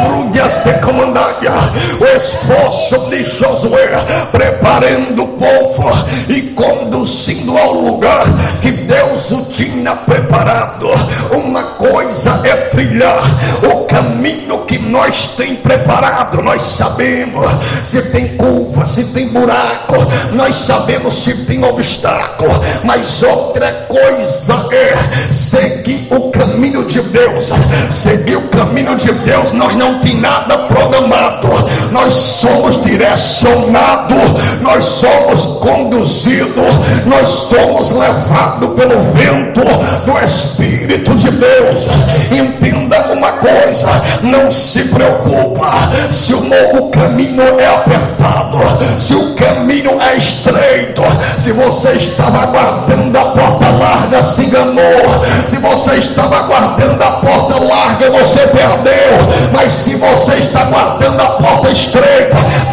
te 0.66 0.72
comandaia, 0.80 1.52
o 2.00 2.16
esforço 2.16 3.08
de 3.10 3.24
Josué 3.24 3.88
preparando 4.32 5.22
o 5.22 5.28
povo 5.28 5.90
e 6.28 6.42
conduzindo 6.54 7.56
ao 7.56 7.72
lugar 7.72 8.24
que 8.60 8.72
Deus 8.72 9.30
o 9.30 9.44
tinha 9.46 9.94
preparado. 9.94 10.88
Uma 11.32 11.62
coisa 11.62 12.40
é 12.44 12.68
trilhar 12.68 13.22
o 13.62 13.84
caminho 13.84 14.58
que 14.66 14.78
nós 14.78 15.34
tem 15.36 15.56
preparado. 15.56 16.42
Nós 16.42 16.62
sabemos 16.62 17.46
se 17.84 18.02
tem 18.02 18.36
curva, 18.36 18.86
se 18.86 19.04
tem 19.04 19.28
buraco, 19.28 19.96
nós 20.32 20.56
sabemos 20.56 21.14
se 21.14 21.44
tem 21.44 21.64
obstáculo, 21.64 22.52
mas 22.84 23.22
outra 23.22 23.86
coisa 23.88 24.68
é 24.72 25.32
seguir 25.32 26.08
o 26.10 26.30
caminho 26.30 26.84
de 26.84 27.00
Deus, 27.00 27.50
seguir 27.90 28.36
o 28.36 28.48
caminho 28.48 28.96
de 28.96 29.05
Deus. 29.12 29.52
Nós 29.52 29.74
não 29.76 29.98
tem 30.00 30.20
nada 30.20 30.58
programado, 30.58 31.48
nós 31.96 32.12
somos 32.12 32.84
direcionados, 32.84 34.16
nós 34.60 34.84
somos 34.84 35.58
conduzidos, 35.60 36.74
nós 37.06 37.28
somos 37.28 37.90
levados 37.90 38.68
pelo 38.74 39.00
vento 39.12 39.62
do 40.04 40.18
Espírito 40.22 41.14
de 41.14 41.30
Deus. 41.30 41.86
Entenda 42.30 43.12
uma 43.12 43.32
coisa, 43.32 43.88
não 44.22 44.50
se 44.50 44.84
preocupa 44.84 45.70
se 46.12 46.34
o 46.34 46.44
novo 46.44 46.90
caminho 46.90 47.42
é 47.58 47.66
apertado, 47.66 48.58
se 48.98 49.14
o 49.14 49.34
caminho 49.34 49.98
é 50.00 50.16
estreito, 50.16 51.02
se 51.42 51.52
você 51.52 51.92
estava 51.92 52.42
aguardando 52.42 53.18
a 53.18 53.24
porta 53.24 53.70
larga, 53.70 54.22
se 54.22 54.44
enganou, 54.44 55.24
se 55.48 55.56
você 55.56 55.94
estava 55.94 56.40
aguardando 56.40 57.02
a 57.02 57.12
porta 57.12 57.58
larga, 57.62 58.10
você 58.10 58.40
perdeu, 58.40 59.16
mas 59.52 59.72
se 59.72 59.96
você 59.96 60.34
está 60.34 60.60
aguardando 60.60 61.22
a 61.22 61.26
porta 61.26 61.70
estreita, 61.70 61.85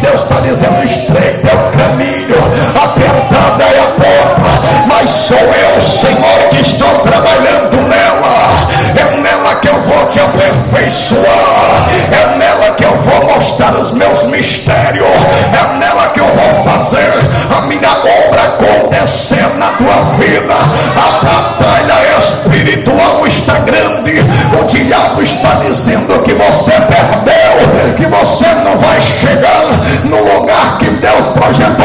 Deus 0.02 0.22
está 0.22 0.40
dizendo: 0.40 0.84
estreita 0.84 1.48
é 1.48 1.54
o 1.54 1.70
caminho, 1.70 2.36
apertada 2.82 3.64
é 3.64 3.80
a 3.80 3.86
porta, 3.92 4.42
mas 4.88 5.08
sou 5.08 5.38
eu, 5.38 5.82
Senhor, 5.82 6.48
que 6.50 6.60
estou 6.60 6.98
trabalhando 7.00 7.76
nela, 7.88 8.34
é 8.96 9.20
nela 9.20 9.54
que 9.56 9.68
eu 9.68 9.80
vou 9.82 10.06
te 10.06 10.18
aperfeiçoar, 10.20 11.86
é 12.12 12.36
nela 12.36 12.74
que 12.74 12.84
eu 12.84 12.96
vou 12.98 13.34
mostrar 13.34 13.74
os 13.76 13.92
meus 13.92 14.24
mistérios, 14.24 15.06
é 15.52 15.78
nela 15.78 16.08
que 16.08 16.20
eu 16.20 16.26
vou 16.26 16.64
fazer 16.64 17.12
a 17.56 17.60
minha 17.62 17.90
obra 17.90 18.42
acontecer 18.42 19.48
na 19.56 19.68
tua 19.72 20.16
vida. 20.18 20.54
A 20.96 21.24
batalha 21.24 22.18
espiritual 22.18 23.26
está 23.26 23.58
grande, 23.60 24.14
o 24.60 24.66
diabo 24.66 25.22
está 25.22 25.54
dizendo 25.66 26.22
que 26.22 26.32
você 26.34 26.72
perdeu, 26.72 27.94
que 27.96 28.06
você 28.06 28.46
não 28.64 28.76
vai 28.78 29.00
chegar 29.00 29.64
no 30.04 30.16
lugar 30.16 30.78
que 30.78 30.90
Deus 30.90 31.26
projetou, 31.26 31.84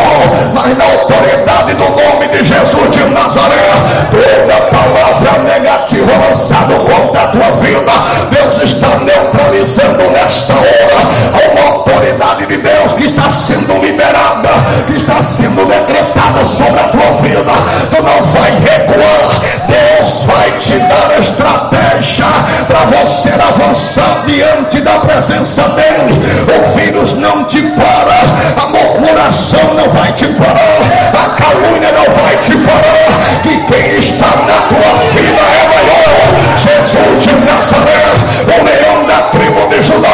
mas 0.54 0.78
na 0.78 0.86
autoridade 0.86 1.74
do 1.74 1.84
nome 1.84 2.28
de 2.28 2.44
Jesus 2.44 2.92
de 2.92 3.04
Nazaré, 3.06 3.72
toda 4.12 4.62
palavra 4.68 5.44
negativa 5.44 6.12
lançada 6.30 6.76
contra 6.76 7.24
a 7.24 7.28
tua 7.28 7.52
vida, 7.62 7.92
Deus 8.30 8.62
está 8.64 8.98
neutralizando 8.98 10.04
nesta 10.12 10.54
hora 10.54 11.52
uma 11.52 11.76
autoridade 11.76 12.46
de 12.46 12.58
Deus 12.58 12.94
que 12.94 13.06
está 13.06 13.30
sendo 13.30 13.80
liberada, 13.82 14.50
que 14.88 14.98
está 14.98 15.22
sendo 15.22 15.66
decretada 15.66 16.46
sobre 16.46 16.80
a 16.80 16.84
tua 16.86 17.22
vida. 17.22 17.52
Tu 17.90 18.04
não 18.04 18.26
vai 18.28 18.52
recuar, 18.52 19.68
Deus 19.68 20.24
vai 20.24 20.52
te 20.58 20.78
dar 20.80 21.20
estratégia 21.20 22.26
para 22.66 22.80
você 22.86 23.30
avançar 23.30 24.24
diante 24.26 24.82
da 24.82 25.00
presença 25.00 25.64
dEle. 25.70 26.14
O 26.48 26.78
vírus 26.78 27.14
não 27.14 27.46
te 27.46 27.62
para, 27.62 28.64
a 28.64 28.68
murmuração 28.68 29.74
não 29.76 29.90
vai 29.90 30.12
te 30.14 30.28
parar, 30.28 30.80
a 31.14 31.30
calúnia 31.42 31.92
não 31.92 32.14
vai 32.16 32.38
te 32.38 32.56
parar, 32.58 33.42
que 33.44 33.58
quem 33.72 34.00
está 34.00 34.28
na 34.46 34.62
tua 34.68 35.00
vida 35.14 35.42
é 35.42 35.68
maior. 35.68 36.00
Jesus 36.58 37.24
de 37.24 37.34
Nazaré, 37.46 38.04
o 38.46 38.64
leão 38.64 39.06
da 39.06 39.30
tribo 39.30 39.68
de 39.70 39.82
Judá, 39.82 40.10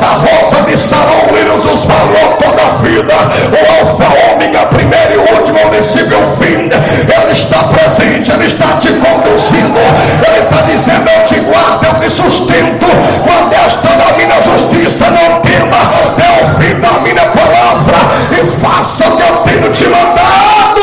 a 0.00 0.14
rosa 0.14 0.62
de 0.66 0.76
Sarão, 0.76 1.28
o 1.30 1.34
lírio 1.34 1.58
dos 1.58 1.84
valores 1.84 2.38
toda 2.38 2.62
a 2.62 2.82
vida, 2.82 3.14
o 3.52 3.80
alfa, 3.80 4.32
ômega, 4.32 4.66
primeiro 4.66 5.14
e 5.14 5.34
último, 5.34 5.70
princípio 5.70 6.16
e 6.18 6.44
fim. 6.44 6.68
Ele 6.68 7.32
está 7.32 7.64
presente, 7.64 8.32
ele 8.32 8.46
está 8.46 8.78
te 8.80 8.88
conduzindo, 8.88 9.80
ele 10.26 10.44
está 10.44 10.62
dizendo: 10.62 11.08
Eu 11.08 11.26
te 11.26 11.40
guardo 11.40 11.87
de 12.08 12.14
sustento. 12.14 12.86
Quando 13.22 13.52
esta 13.52 13.88
da 13.88 14.16
minha 14.16 14.42
justiça, 14.42 15.10
não 15.10 15.40
tema. 15.40 15.76
Dê 16.16 16.44
ouvido 16.44 16.80
da 16.80 16.92
minha 17.00 17.26
palavra 17.26 17.98
e 18.32 18.46
faça 18.46 19.08
o 19.08 19.16
que 19.16 19.22
eu 19.22 19.36
tenho 19.38 19.72
te 19.72 19.84
mandado. 19.84 20.78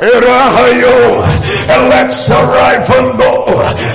Ele. 0.00 1.33
Alexa 1.68 2.34
Raivando, 2.34 3.24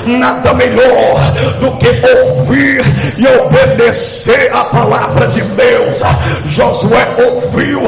nada 0.06 0.54
melhor 0.54 1.20
do 1.60 1.72
que 1.78 1.88
ouvir 1.88 2.82
e 3.18 3.28
obedecer 3.28 4.50
a 4.54 4.66
palavra 4.66 5.28
de 5.28 5.42
Deus. 5.42 5.98
Josué 6.46 7.08
ouviu, 7.26 7.82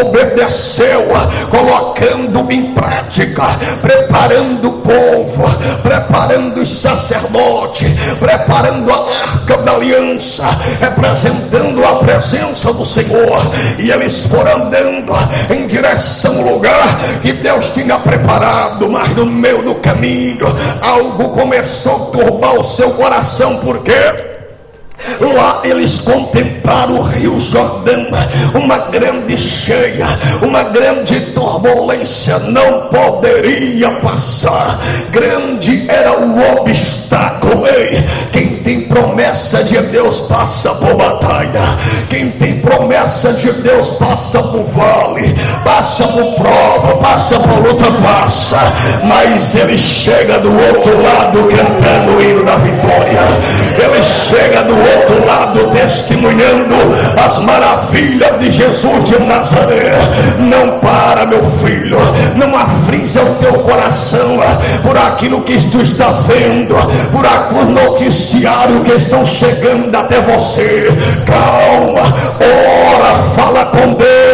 obedeceu, 0.00 1.06
colocando 1.50 2.50
em 2.50 2.72
prática, 2.72 3.44
preparando 3.80 4.68
o 4.68 4.72
povo, 4.80 5.44
preparando 5.82 6.62
os 6.62 6.80
sacerdotes, 6.80 7.88
preparando 8.18 8.92
a 8.92 9.08
arca 9.32 9.58
da 9.58 9.72
aliança, 9.72 10.44
representando 10.80 11.84
a 11.84 11.96
presença 11.96 12.72
do 12.72 12.84
Senhor. 12.84 13.40
E 13.78 13.90
eles 13.90 14.26
foram 14.26 14.66
andando 14.66 15.12
em 15.50 15.66
direção 15.66 16.38
ao 16.38 16.54
lugar 16.54 16.98
que 17.22 17.32
Deus 17.32 17.70
tinha 17.70 17.98
preparado, 17.98 18.88
mas 18.88 19.08
no 19.16 19.26
meio 19.26 19.62
do 19.62 19.74
caminho. 19.76 20.46
Algo 20.82 21.30
começou 21.30 21.96
a 21.96 22.10
turbar 22.10 22.54
o 22.54 22.64
seu 22.64 22.90
coração, 22.90 23.58
porque 23.58 24.35
Lá 25.20 25.60
eles 25.64 25.98
contemplaram 25.98 26.98
o 26.98 27.02
rio 27.02 27.38
Jordão, 27.40 28.06
uma 28.54 28.78
grande 28.78 29.38
cheia, 29.38 30.06
uma 30.42 30.64
grande 30.64 31.20
turbulência, 31.32 32.38
não 32.38 32.88
poderia 32.88 33.90
passar. 33.92 34.78
Grande 35.10 35.84
era 35.88 36.18
o 36.18 36.60
obstáculo. 36.60 37.66
Ei, 37.66 38.02
quem 38.32 38.56
tem 38.56 38.82
promessa 38.82 39.62
de 39.64 39.78
Deus 39.78 40.20
passa 40.20 40.74
por 40.74 40.94
batalha. 40.94 41.62
Quem 42.08 42.30
tem 42.30 42.60
promessa 42.60 43.32
de 43.32 43.52
Deus 43.52 43.90
passa 43.90 44.42
por 44.42 44.64
vale, 44.64 45.34
passa 45.64 46.04
por 46.08 46.34
prova, 46.34 46.96
passa 46.96 47.38
por 47.38 47.66
luta, 47.66 47.90
passa. 48.02 48.58
Mas 49.04 49.54
ele 49.54 49.78
chega 49.78 50.38
do 50.38 50.50
outro 50.50 51.02
lado 51.02 51.48
cantando 51.48 52.16
o 52.16 52.22
hino 52.22 52.44
da 52.44 52.56
vitória. 52.56 53.20
Ele 53.78 54.02
chega 54.02 54.62
do 54.62 54.85
outro 54.86 55.26
lado 55.26 55.70
testemunhando 55.72 56.74
as 57.22 57.38
maravilhas 57.38 58.38
de 58.38 58.50
Jesus 58.50 59.04
de 59.04 59.18
Nazaré. 59.20 59.98
Não 60.38 60.78
para, 60.78 61.26
meu 61.26 61.42
filho, 61.64 61.98
não 62.36 62.56
aflige 62.56 63.18
o 63.18 63.34
teu 63.36 63.54
coração 63.60 64.38
por 64.82 64.96
aquilo 64.96 65.42
que 65.42 65.56
tu 65.70 65.80
está 65.80 66.10
vendo, 66.26 66.74
por 67.12 67.24
aquele 67.24 67.72
noticiário 67.72 68.80
que 68.82 68.92
estão 68.92 69.24
chegando 69.24 69.94
até 69.94 70.20
você. 70.20 70.88
Calma, 71.24 72.02
ora, 72.40 73.22
fala 73.34 73.66
com 73.66 73.94
Deus, 73.94 74.25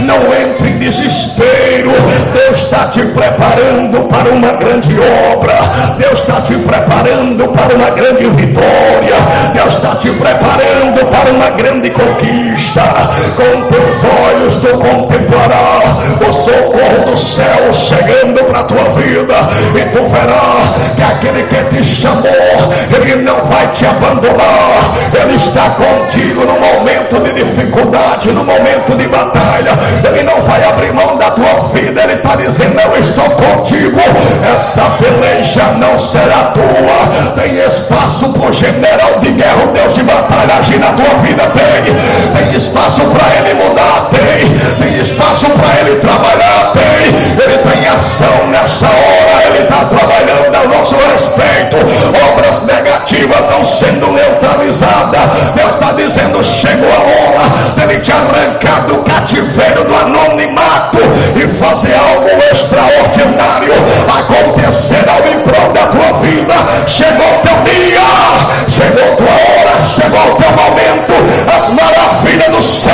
não 0.00 0.34
entre 0.34 0.70
em 0.70 0.78
desespero. 0.78 1.90
Deus 2.34 2.58
está 2.58 2.88
te 2.88 3.00
preparando 3.06 4.08
para 4.08 4.30
uma 4.30 4.52
grande 4.52 4.94
obra, 5.32 5.54
Deus 5.98 6.20
está 6.20 6.40
te 6.40 6.54
preparando 6.54 7.48
para 7.48 7.74
uma 7.74 7.90
grande 7.90 8.28
vitória, 8.28 9.16
Deus 9.52 9.74
está 9.74 9.96
te 9.96 10.10
preparando 10.10 11.04
para 11.10 11.30
uma 11.30 11.50
grande 11.50 11.90
conquista. 11.90 12.82
Com 13.36 13.62
teus 13.68 14.04
olhos 14.04 14.56
tu 14.56 14.68
contemplarás 14.78 15.82
socorro 16.52 17.10
do 17.10 17.16
céu 17.16 17.72
chegando 17.72 18.44
para 18.44 18.60
a 18.60 18.64
tua 18.64 18.84
vida, 18.90 19.34
e 19.74 19.84
tu 19.96 20.08
verás 20.08 20.92
que 20.94 21.02
aquele 21.02 21.42
que 21.44 21.76
te 21.76 21.84
chamou, 21.84 22.22
ele 22.94 23.16
não 23.22 23.44
vai 23.44 23.68
te 23.68 23.86
abandonar, 23.86 24.92
ele 25.20 25.36
está 25.36 25.70
contigo 25.70 26.42
no 26.44 26.58
momento 26.60 27.20
de 27.20 27.32
dificuldade, 27.32 28.30
no 28.30 28.44
momento 28.44 28.96
de 28.96 29.08
batalha, 29.08 29.72
ele 30.04 30.22
não 30.22 30.42
vai 30.42 30.62
abrir 30.64 30.92
mão 30.92 31.16
da 31.16 31.30
tua 31.30 31.68
vida, 31.72 32.02
ele 32.02 32.14
está 32.14 32.36
dizendo: 32.36 32.78
Eu 32.80 33.00
estou 33.00 33.30
contigo, 33.30 34.00
essa 34.54 34.82
peleja 34.98 35.64
não 35.78 35.98
será 35.98 36.52
tua, 36.52 37.40
tem 37.42 37.58
espaço 37.66 38.32
para 38.32 38.50
o 38.50 38.52
general 38.52 39.20
de 39.20 39.30
guerra, 39.32 39.64
o 39.68 39.72
Deus 39.72 39.94
de 39.94 40.02
batalha 40.02 40.56
agir 40.58 40.78
na 40.78 40.92
tua 40.92 41.14
vida, 41.22 41.44
tem, 41.50 42.44
tem 42.44 42.56
espaço 42.56 43.02
para 43.06 43.26
ele 43.38 43.54
mudar, 43.54 44.10
tem, 44.10 44.48
tem 44.78 45.00
espaço 45.00 45.46
para 45.50 45.80
ele 45.80 46.00
trabalhar, 46.00 46.41
ele 47.44 47.58
tem 47.58 47.86
ação 47.88 48.46
nessa 48.48 48.86
hora, 48.86 49.31
ele 49.46 49.64
está 49.64 49.84
trabalhando 49.84 50.54
a 50.54 50.76
nosso 50.76 50.96
respeito, 51.10 51.76
obras 52.32 52.62
negativas 52.62 53.40
estão 53.40 53.64
sendo 53.64 54.12
neutralizadas, 54.12 55.20
Deus 55.54 55.70
está 55.74 55.92
dizendo: 55.92 56.44
chegou 56.44 56.90
a 56.90 57.00
hora 57.00 57.76
dele 57.76 58.00
te 58.00 58.12
arrancar 58.12 58.86
do 58.86 58.98
cativeiro 58.98 59.84
do 59.84 59.94
anonimato 59.94 60.98
e 61.36 61.46
fazer 61.58 61.94
algo 61.94 62.28
extraordinário 62.50 63.72
acontecer 64.18 65.04
ao 65.08 65.26
em 65.28 65.42
da 65.72 65.86
tua 65.86 66.18
vida. 66.20 66.54
Chegou 66.86 67.40
teu 67.42 67.56
dia, 67.64 68.00
chegou 68.68 69.16
tua 69.16 69.26
hora, 69.26 69.80
chegou 69.80 70.36
teu 70.36 70.50
momento. 70.52 71.14
As 71.54 71.68
maravilhas 71.70 72.48
do 72.48 72.62
céu 72.62 72.92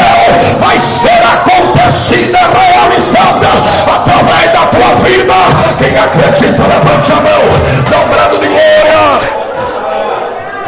vai 0.60 0.78
ser 0.78 1.20
acontecida, 1.22 2.38
realizada 2.38 3.48
através 3.94 4.52
da 4.52 4.66
tua 4.66 4.94
vida. 5.04 5.34
Quem 5.78 5.98
acredita, 5.98 6.37
levante 6.46 7.12
a 7.12 7.16
mão, 7.16 7.42
dobrado 7.90 8.38
de 8.38 8.46
glória. 8.46 8.68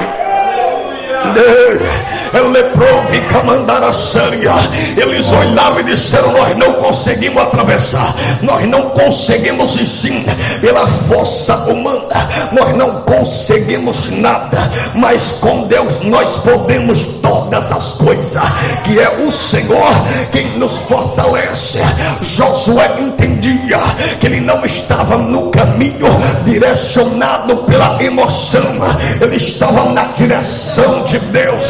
Eleprovica 0.01 1.21
mandara 1.25 1.45
séria. 1.45 2.00
Eles 4.97 5.33
olharam 5.33 5.81
e 5.81 5.85
disseram: 5.85 6.33
Nós 6.33 6.57
não 6.57 6.75
conseguimos 6.75 7.43
atravessar, 7.43 8.15
nós 8.43 8.69
não 8.69 8.91
conseguimos 8.91 9.73
sim. 9.73 10.25
Pela 10.61 10.87
força 10.87 11.57
humana, 11.71 12.29
nós 12.53 12.77
não 12.77 13.03
conseguimos 13.03 14.11
nada, 14.11 14.59
mas 14.95 15.39
com 15.41 15.67
Deus 15.67 16.03
nós 16.03 16.37
podemos 16.39 17.01
todas 17.23 17.73
as 17.73 17.93
coisas, 17.93 18.43
que 18.85 18.99
é 18.99 19.09
o 19.27 19.31
Senhor 19.31 19.91
quem 20.33 20.59
nos 20.59 20.79
fortalece. 20.79 21.81
Josué 22.23 22.91
entendia 23.01 23.79
que 24.21 24.27
ele 24.27 24.41
não 24.41 24.65
estava 24.65 25.17
no 25.17 25.51
caminho 25.51 26.09
direcionado 26.45 27.57
pela 27.59 28.03
emoção, 28.03 28.63
ele 29.21 29.37
estava 29.37 29.91
na 29.91 30.05
direção 30.13 31.05
de 31.05 31.19
Deus. 31.19 31.65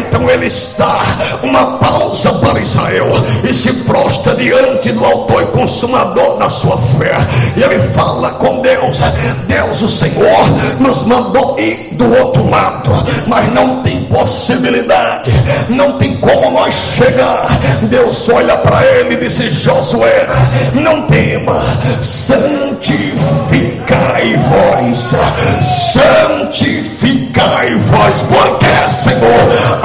Então 0.00 0.28
ele 0.30 0.46
está 0.46 1.00
uma 1.42 1.78
pausa 1.78 2.32
para 2.34 2.60
Israel 2.60 3.08
e 3.48 3.52
se 3.52 3.72
prostra 3.84 4.34
diante 4.34 4.92
do 4.92 5.04
autor 5.04 5.42
e 5.42 5.46
consumador 5.46 6.38
da 6.38 6.48
sua 6.48 6.78
fé. 6.78 7.16
E 7.56 7.62
ele 7.62 7.80
fala 7.90 8.30
com 8.32 8.62
Deus: 8.62 9.00
Deus, 9.46 9.82
o 9.82 9.88
Senhor, 9.88 10.48
nos 10.80 11.04
mandou 11.04 11.58
ir 11.58 11.90
do 11.92 12.10
outro 12.16 12.48
lado, 12.48 12.90
mas 13.26 13.52
não 13.52 13.82
tem 13.82 14.04
possibilidade, 14.04 15.30
não 15.68 15.98
tem 15.98 16.16
como 16.16 16.50
nós 16.50 16.74
chegar. 16.96 17.46
Deus 17.82 18.26
olha 18.28 18.56
para 18.56 18.86
ele 18.86 19.14
e 19.14 19.18
disse: 19.18 19.50
Josué, 19.50 20.26
não 20.74 21.02
tema, 21.02 21.60
santificai 22.02 24.36
vós, 24.36 25.14
santificai 25.62 27.74
vós, 27.74 28.22
porque 28.22 28.70
Senhor, 28.90 29.20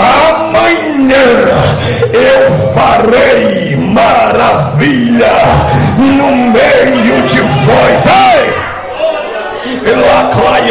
amanhã 0.06 1.28
eu 2.14 2.52
farei 2.74 3.76
maravilha 3.76 5.34
no 5.98 6.32
meio 6.36 7.22
de 7.24 7.40
vós. 7.40 8.06
Ai! 9.86 10.66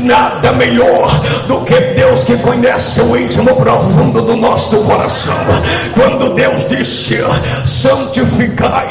Nada 0.00 0.52
melhor 0.52 1.10
do 1.46 1.60
que 1.62 1.78
Deus 1.78 2.24
que 2.24 2.36
conhece 2.38 3.00
o 3.00 3.16
íntimo 3.16 3.54
profundo 3.56 4.22
do 4.22 4.36
nosso 4.36 4.78
coração. 4.78 5.34
Quando 5.92 6.34
Deus 6.34 6.66
disse 6.66 7.18
santificai, 7.66 8.88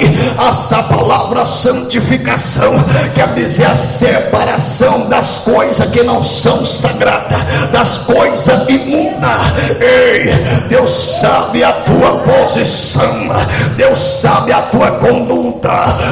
essa 0.48 0.84
palavra 0.84 1.46
santificação 1.46 2.74
quer 3.16 3.34
dizer 3.34 3.66
a 3.66 3.76
separação 3.76 5.08
das 5.08 5.40
coisas 5.40 5.90
que 5.90 6.04
não 6.04 6.22
são 6.22 6.66
sagradas, 6.66 7.40
das 7.72 8.00
coisas 8.00 8.70
imundas. 8.70 9.42
Ei, 9.80 10.30
Deus 10.70 10.92
sabe 11.20 11.64
a 11.64 11.72
tua 11.72 12.20
posição, 12.20 13.30
Deus 13.76 13.98
sabe 13.98 14.52
a 14.52 14.62
tua 14.64 14.92
conduta, 14.92 15.72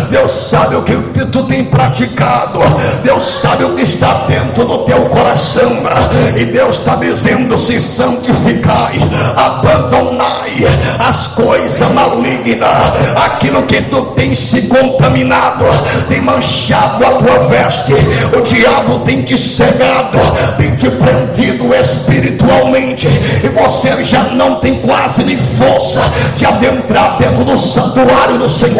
Deus 0.09 0.31
sabe 0.31 0.75
o 0.75 0.81
que 0.81 0.95
tu 1.25 1.43
tem 1.43 1.65
praticado, 1.65 2.59
Deus 3.03 3.23
sabe 3.23 3.63
o 3.63 3.75
que 3.75 3.83
está 3.83 4.25
dentro 4.27 4.65
do 4.65 4.79
teu 4.79 5.05
coração. 5.05 5.83
E 6.35 6.45
Deus 6.45 6.79
está 6.79 6.95
dizendo: 6.95 7.57
se 7.57 7.79
santificai, 7.81 8.99
abandonai 9.35 10.44
as 10.99 11.27
coisas 11.27 11.91
malignas, 11.91 12.69
aquilo 13.15 13.63
que 13.63 13.81
tu 13.83 14.01
tem 14.15 14.33
se 14.35 14.63
contaminado, 14.63 15.65
tem 16.07 16.21
manchado 16.21 17.05
a 17.05 17.11
tua 17.11 17.39
veste, 17.47 17.93
o 18.33 18.41
diabo 18.41 18.99
tem 18.99 19.23
te 19.23 19.37
cegado, 19.37 20.19
tem 20.57 20.75
te 20.75 20.89
prendido 20.89 21.73
espiritualmente, 21.73 23.07
e 23.43 23.47
você 23.47 24.03
já 24.03 24.23
não 24.23 24.55
tem 24.55 24.79
quase 24.81 25.23
nem 25.23 25.37
força 25.37 26.01
de 26.37 26.45
adentrar 26.45 27.17
dentro 27.17 27.43
do 27.43 27.57
santuário 27.57 28.37
do 28.37 28.49
Senhor. 28.49 28.75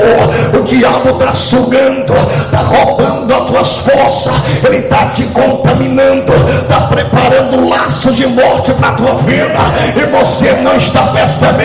O 0.53 0.63
diabo 0.63 1.09
está 1.11 1.33
sugando, 1.33 2.13
está 2.13 2.59
roubando 2.59 3.33
as 3.33 3.47
tuas 3.47 3.77
forças, 3.77 4.33
ele 4.63 4.77
está 4.77 5.07
te 5.07 5.23
contaminando, 5.25 6.33
está 6.61 6.81
preparando 6.81 7.67
laço 7.67 8.11
de 8.11 8.27
morte 8.27 8.71
para 8.73 8.89
a 8.89 8.93
tua 8.93 9.15
vida, 9.15 9.59
e 9.95 10.05
você 10.07 10.51
não 10.61 10.75
está 10.75 11.07
percebendo, 11.07 11.64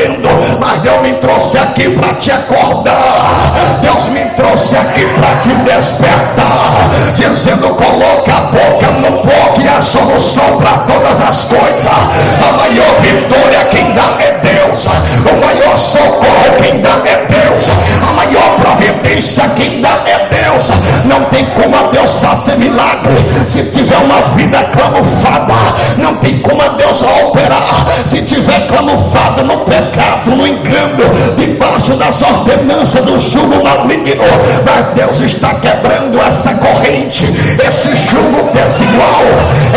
mas 0.58 0.80
Deus 0.80 1.02
me 1.02 1.12
trouxe 1.14 1.58
aqui 1.58 1.90
para 1.90 2.14
te 2.14 2.30
acordar, 2.30 3.52
Deus 3.82 4.08
me 4.08 4.24
trouxe 4.36 4.76
aqui 4.76 5.06
para 5.06 5.36
te 5.40 5.48
despertar, 5.48 6.90
dizendo: 7.16 7.68
coloca 7.74 8.32
a 8.32 8.40
boca 8.42 8.90
no 8.92 9.18
pó, 9.18 9.52
que 9.54 9.66
é 9.66 9.76
a 9.76 9.82
solução 9.82 10.58
para 10.58 10.78
todas 10.78 11.20
as 11.20 11.44
coisas, 11.44 11.86
a 11.86 12.52
maior 12.52 13.00
vitória 13.00 13.64
quem 13.70 13.92
dá 13.94 14.14
é 14.20 14.38
Deus, 14.42 14.86
o 14.86 15.44
maior 15.44 15.76
socorro 15.76 16.56
quem 16.62 16.80
dá 16.80 17.00
é 17.04 17.26
Deus, 17.26 17.68
a 18.08 18.12
maior 18.12 18.56
providência 18.60 19.44
quem 19.56 19.80
dá 19.80 20.00
é 20.06 20.28
Deus, 20.28 20.70
não 21.04 21.24
tem 21.26 21.44
como 21.50 21.76
a 21.76 21.90
Deus 21.90 22.10
fazer 22.20 22.56
milagre 22.56 23.14
se 23.46 23.64
tiver 23.70 23.96
uma 23.98 24.20
vida 24.36 24.62
clamufada, 24.64 25.54
não 25.98 26.16
tem 26.16 26.38
como 26.38 26.62
a 26.62 26.68
Deus 26.68 27.02
operar. 27.02 27.86
Se 28.06 28.22
tiver 28.22 28.66
clamufada 28.66 29.19
no 30.26 30.59
das 32.00 32.22
ordenanças 32.22 33.04
do 33.04 33.20
jugo 33.20 33.62
maligno, 33.62 34.24
mas 34.64 34.94
Deus 34.94 35.20
está 35.20 35.54
quebrando 35.54 36.18
essa 36.18 36.54
corrente, 36.54 37.26
esse 37.68 37.94
jugo 37.94 38.50
desigual, 38.54 39.22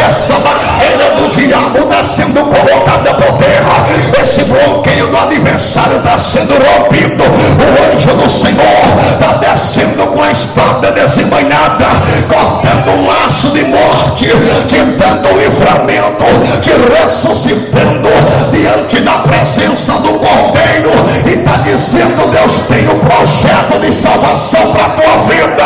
essa 0.08 0.36
barreira 0.40 1.16
do 1.18 1.30
diabo 1.30 1.80
está 1.80 2.06
sendo 2.06 2.42
colocada 2.42 3.14
por 3.16 3.38
terra, 3.38 3.86
esse 4.22 4.46
bloqueio 4.46 5.08
do 5.08 5.18
adversário 5.18 5.98
está 5.98 6.18
sendo 6.18 6.54
rompido, 6.54 7.24
o 7.24 7.94
anjo 7.94 8.16
do 8.16 8.30
Senhor 8.30 8.64
está 9.12 9.34
descendo 9.34 10.08
com 10.08 10.24
a 10.24 10.32
espada 10.32 10.92
desembainhada, 10.94 11.86
cortando 12.30 12.90
um 12.98 13.06
laço 13.06 13.50
de 13.50 13.66
morte, 13.66 14.28
te 14.70 14.78
dando 14.78 15.28
livramento, 15.38 16.24
te 16.62 16.72
ressuscitando 16.72 18.10
diante 18.52 19.02
da 19.02 19.20
presença 19.20 19.94
do 19.94 20.14
Cordeiro. 20.14 20.92
E 21.26 21.34
está 21.40 21.58
dizendo: 21.58 22.13
Deus 22.22 22.60
tem 22.68 22.88
um 22.90 23.00
projeto 23.00 23.80
de 23.80 23.94
salvação 23.94 24.72
para 24.72 24.86
a 24.86 24.90
tua 24.90 25.18
vida, 25.24 25.64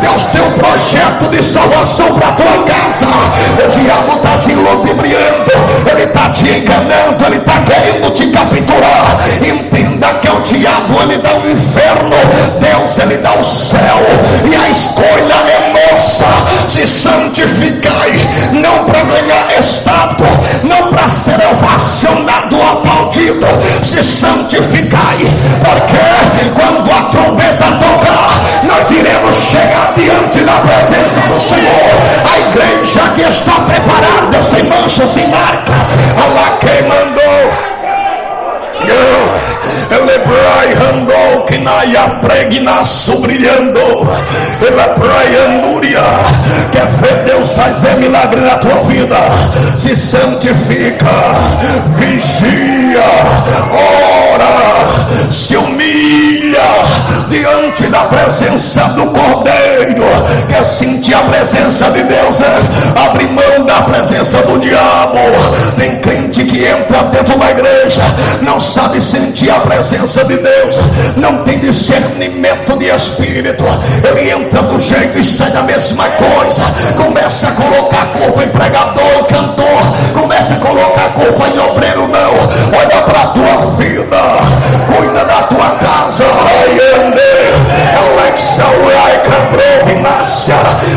Deus 0.00 0.24
tem 0.26 0.42
um 0.42 0.52
projeto 0.52 1.28
de 1.30 1.42
salvação 1.42 2.14
para 2.14 2.28
a 2.28 2.32
tua 2.32 2.62
casa. 2.64 3.06
O 3.64 3.68
diabo 3.68 4.16
está 4.16 4.38
te 4.38 4.52
ludibriando, 4.52 5.52
ele 5.90 6.02
está 6.04 6.30
te 6.30 6.48
enganando, 6.48 7.24
ele 7.26 7.36
está 7.36 7.60
querendo 7.62 8.10
te 8.14 8.26
capturar. 8.28 9.18
Entenda 9.40 10.14
que 10.14 10.28
é 10.28 10.32
o 10.32 10.40
diabo, 10.40 11.02
ele 11.02 11.18
dá 11.18 11.34
o 11.34 11.50
inferno, 11.50 12.16
Deus, 12.60 12.98
ele 12.98 13.18
dá 13.18 13.32
o 13.32 13.44
céu, 13.44 13.98
e 14.50 14.54
a 14.54 14.68
escolha 14.68 15.34
é 15.48 15.72
nossa. 15.72 16.26
Se 16.68 16.86
santificai, 16.86 18.12
não 18.52 18.84
para 18.84 19.02
ganhar 19.02 19.58
estátua, 19.58 20.28
não 20.62 20.88
para 20.88 21.08
ser 21.08 21.40
ovacionado, 21.52 22.56
aplaudido, 22.62 23.46
se 23.82 24.02
santificai, 24.02 25.18
quando 26.54 26.90
a 26.90 27.02
trombeta 27.10 27.64
tocar, 27.64 28.40
nós 28.64 28.90
iremos 28.90 29.36
chegar 29.36 29.92
diante 29.96 30.40
da 30.40 30.54
presença 30.54 31.20
do 31.28 31.40
Senhor. 31.40 31.90
A 32.24 32.38
igreja 32.48 33.00
que 33.14 33.22
está 33.22 33.52
preparada, 33.60 34.42
sem 34.42 34.64
mancha, 34.64 35.06
sem 35.06 35.28
marca, 35.28 35.72
Allah 36.22 36.58
quem 36.60 36.82
mandou. 36.88 37.70
Elebrai 39.90 40.72
andou 40.92 41.44
que 41.46 41.58
naia 41.58 42.02
pregnaço 42.22 43.18
brilhando. 43.18 43.80
Elebrai 44.60 45.34
andúria. 45.46 46.02
Quer 46.70 46.86
ver 46.86 47.24
Deus 47.24 47.52
fazer 47.52 47.96
milagre 47.96 48.40
na 48.40 48.56
tua 48.56 48.82
vida? 48.84 49.16
Se 49.76 49.96
santifica, 49.96 51.06
vigia, 51.98 53.02
ora, 53.72 54.09
se 55.30 55.56
humilha 55.56 56.39
diante 57.30 57.86
da 57.86 58.00
presença 58.00 58.84
do 58.90 59.06
Cordeiro. 59.06 60.04
Quer 60.48 60.64
sentir 60.64 61.14
a 61.14 61.20
presença 61.20 61.90
de 61.90 62.02
Deus? 62.02 62.40
É? 62.40 63.06
Abre 63.06 63.26
mão 63.26 63.64
da 63.64 63.82
presença 63.82 64.38
do 64.42 64.58
diabo. 64.58 65.18
Tem 65.78 66.00
crente 66.00 66.44
que 66.44 66.64
entra 66.64 67.04
dentro 67.04 67.38
da 67.38 67.50
igreja, 67.50 68.02
não 68.42 68.60
sabe 68.60 69.00
sentir 69.00 69.50
a 69.50 69.60
presença 69.60 70.24
de 70.24 70.36
Deus, 70.36 70.76
não 71.16 71.44
tem 71.44 71.58
discernimento 71.58 72.76
de 72.76 72.86
espírito. 72.86 73.64
Ele 74.04 74.30
entra 74.30 74.62
do 74.62 74.78
jeito 74.80 75.18
e 75.18 75.24
sai 75.24 75.50
da 75.50 75.62
mesma 75.62 76.04
coisa. 76.10 76.62
Começa 76.96 77.48
a 77.48 77.52
colocar 77.52 78.06
culpa 78.12 78.44
em 78.44 78.48
pregador, 78.48 79.24
cantor, 79.28 80.20
começa 80.20 80.54
a 80.54 80.58
colocar 80.58 81.10
culpa 81.10 81.48
em 81.48 81.58
obreiro, 81.58 82.08
não. 82.08 82.78
Olha 82.78 83.02
para 83.02 83.20
a 83.20 83.26
tua 83.26 83.70
vida, 83.76 84.16
cuida 84.88 85.24
da 85.24 85.42
tua 85.42 85.70
casa. 85.70 86.24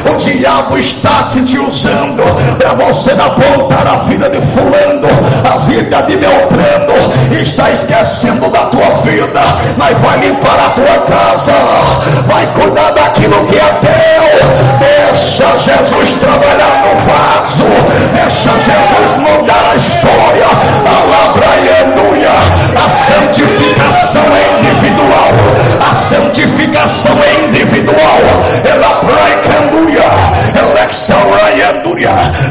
O 0.06 0.18
diabo 0.18 0.78
está 0.78 1.30
te, 1.32 1.42
te 1.42 1.58
usando 1.58 2.24
para 2.58 2.74
você 2.74 3.12
apontar 3.12 3.88
a 3.88 3.98
vida 4.04 4.30
de 4.30 4.39
fulano, 4.42 5.08
a 5.44 5.58
vida 5.60 6.02
de 6.04 6.18
Beltrano, 6.18 6.94
está 7.42 7.72
esquecendo 7.72 8.50
da 8.50 8.66
tua 8.66 8.89
vida, 9.02 9.42
mas 9.78 9.98
vai 10.00 10.20
limpar 10.20 10.60
a 10.60 10.70
tua 10.70 11.00
casa, 11.06 11.54
vai 12.28 12.46
cuidar 12.54 12.92
daquilo 12.92 13.46
que 13.48 13.58
é 13.58 13.70
teu. 13.82 14.24
Deixa 14.80 15.58
Jesus 15.58 16.12
trabalhar 16.20 16.84
no 16.84 16.96
vaso, 17.12 17.63
deixa 18.13 18.52
Jesus 18.52 19.20
mudar 19.20 19.72
a 19.72 19.76
história. 19.76 20.48
Alabraianuia, 20.86 22.30
a 22.30 22.42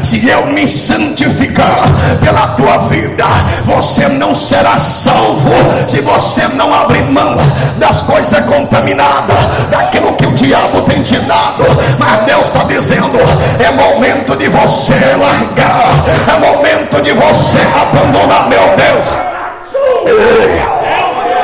Se 0.03 0.29
eu 0.29 0.45
me 0.45 0.67
santificar 0.67 1.89
pela 2.19 2.49
tua 2.49 2.77
vida, 2.87 3.25
você 3.65 4.07
não 4.07 4.35
será 4.35 4.79
salvo. 4.79 5.49
Se 5.87 6.01
você 6.01 6.47
não 6.49 6.71
abrir 6.71 7.03
mão 7.03 7.35
das 7.77 8.03
coisas 8.03 8.45
contaminadas, 8.45 9.35
daquilo 9.71 10.13
que 10.13 10.27
o 10.27 10.31
diabo 10.33 10.81
tem 10.81 11.01
te 11.01 11.17
dado. 11.21 11.63
Mas 11.97 12.25
Deus 12.25 12.43
está 12.43 12.63
dizendo: 12.65 13.17
é 13.59 13.71
momento 13.71 14.35
de 14.35 14.47
você 14.49 14.93
largar, 14.93 16.03
é 16.27 16.39
momento 16.39 17.01
de 17.01 17.11
você 17.11 17.57
abandonar, 17.81 18.49
meu 18.49 18.75
Deus. 18.77 19.05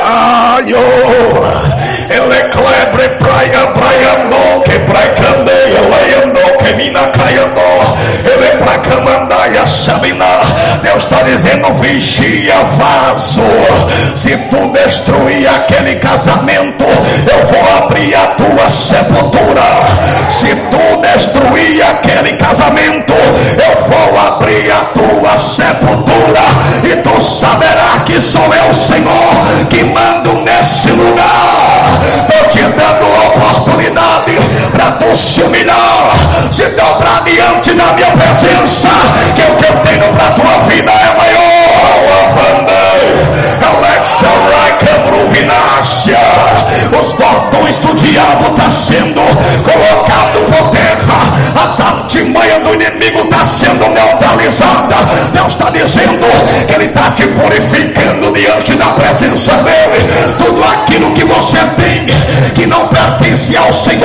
Ai, 0.06 0.74
oh, 0.74 2.14
ele 2.14 2.36
é 2.36 2.50
clebre 2.50 3.10
praia, 3.18 3.68
praia, 3.68 4.26
no, 4.26 4.62
que 4.62 4.78
praia, 4.80 5.14
candeia, 5.16 5.82
leandou, 5.82 6.39
ele 8.26 8.46
é 8.46 8.56
pra 8.58 8.78
camandaia, 8.80 9.66
sabina. 9.66 10.26
Deus 10.84 11.04
está 11.04 11.24
dizendo: 11.24 11.74
vigia, 11.76 12.56
vaso. 12.78 13.42
Se 14.16 14.38
tu 14.38 14.72
destruir 14.72 15.48
aquele 15.48 15.96
casamento, 15.96 16.86
eu 16.86 17.46
vou 17.46 17.78
abrir 17.78 18.14
a 18.16 18.28
tua 18.28 18.70
sepultura. 18.70 19.62
Se 20.30 20.56
tu 20.70 21.02
destruir 21.02 21.82
aquele 21.84 22.38
casamento, 22.38 23.14
eu 23.14 23.84
vou 23.88 24.20
abrir 24.20 24.72
a 24.72 24.86
tua 24.94 25.38
sepultura. 25.38 26.42
E 26.84 26.96
tu 26.98 27.22
saberás 27.22 28.04
que 28.06 28.22
sou 28.22 28.54
eu, 28.54 28.74
Senhor, 28.74 29.68
que 29.70 29.84
mando 29.84 30.34
nesse 30.42 30.90
lugar. 30.92 31.40
Estou 32.30 32.50
te 32.50 32.62
dando 32.62 33.06
oportunidade 33.28 34.38
para 34.72 34.92
tu 34.94 35.16
se 35.16 35.42
humilhar, 35.42 36.14
se 36.60 36.66
dobrar 36.72 37.24
diante 37.24 37.72
da 37.74 37.94
minha 37.94 38.12
presença. 38.12 38.90
Que 39.34 39.44
o 39.44 39.56
que 39.56 39.66
eu 39.66 39.80
tenho 39.80 40.14
para 40.14 40.32
tua 40.32 40.60
vida 40.68 40.92
é 40.92 41.18
maior. 41.18 41.60
Bruvinácia. 45.06 46.20
Os 47.02 47.14
portões 47.14 47.78
do 47.78 47.94
diabo 47.96 48.42
estão 48.42 48.56
tá 48.56 48.72
sendo 48.72 49.22
colocados 49.64 50.42
por 50.44 50.70
terra. 50.72 51.70
As 51.70 51.80
artimanhas 51.80 52.64
do 52.64 52.74
inimigo 52.74 53.22
está 53.24 53.46
sendo 53.46 53.88
neutralizada. 53.90 54.96
Deus 55.34 55.48
está 55.48 55.70
dizendo 55.70 56.26
que 56.68 56.74
Ele 56.74 56.86
está 56.86 57.12
te 57.12 57.28
purificando 57.28 58.32
diante 58.34 58.76
da 58.76 58.88
presença 58.88 59.54
dEle. 59.58 60.08
Tudo 60.38 60.64
aquilo 60.64 61.12
que 61.12 61.24
você 61.26 61.58
tem 61.78 62.06
que 62.60 62.66
não 62.68 62.90
pertence 62.90 63.56
ao 63.56 63.72
Senhor, 63.72 64.04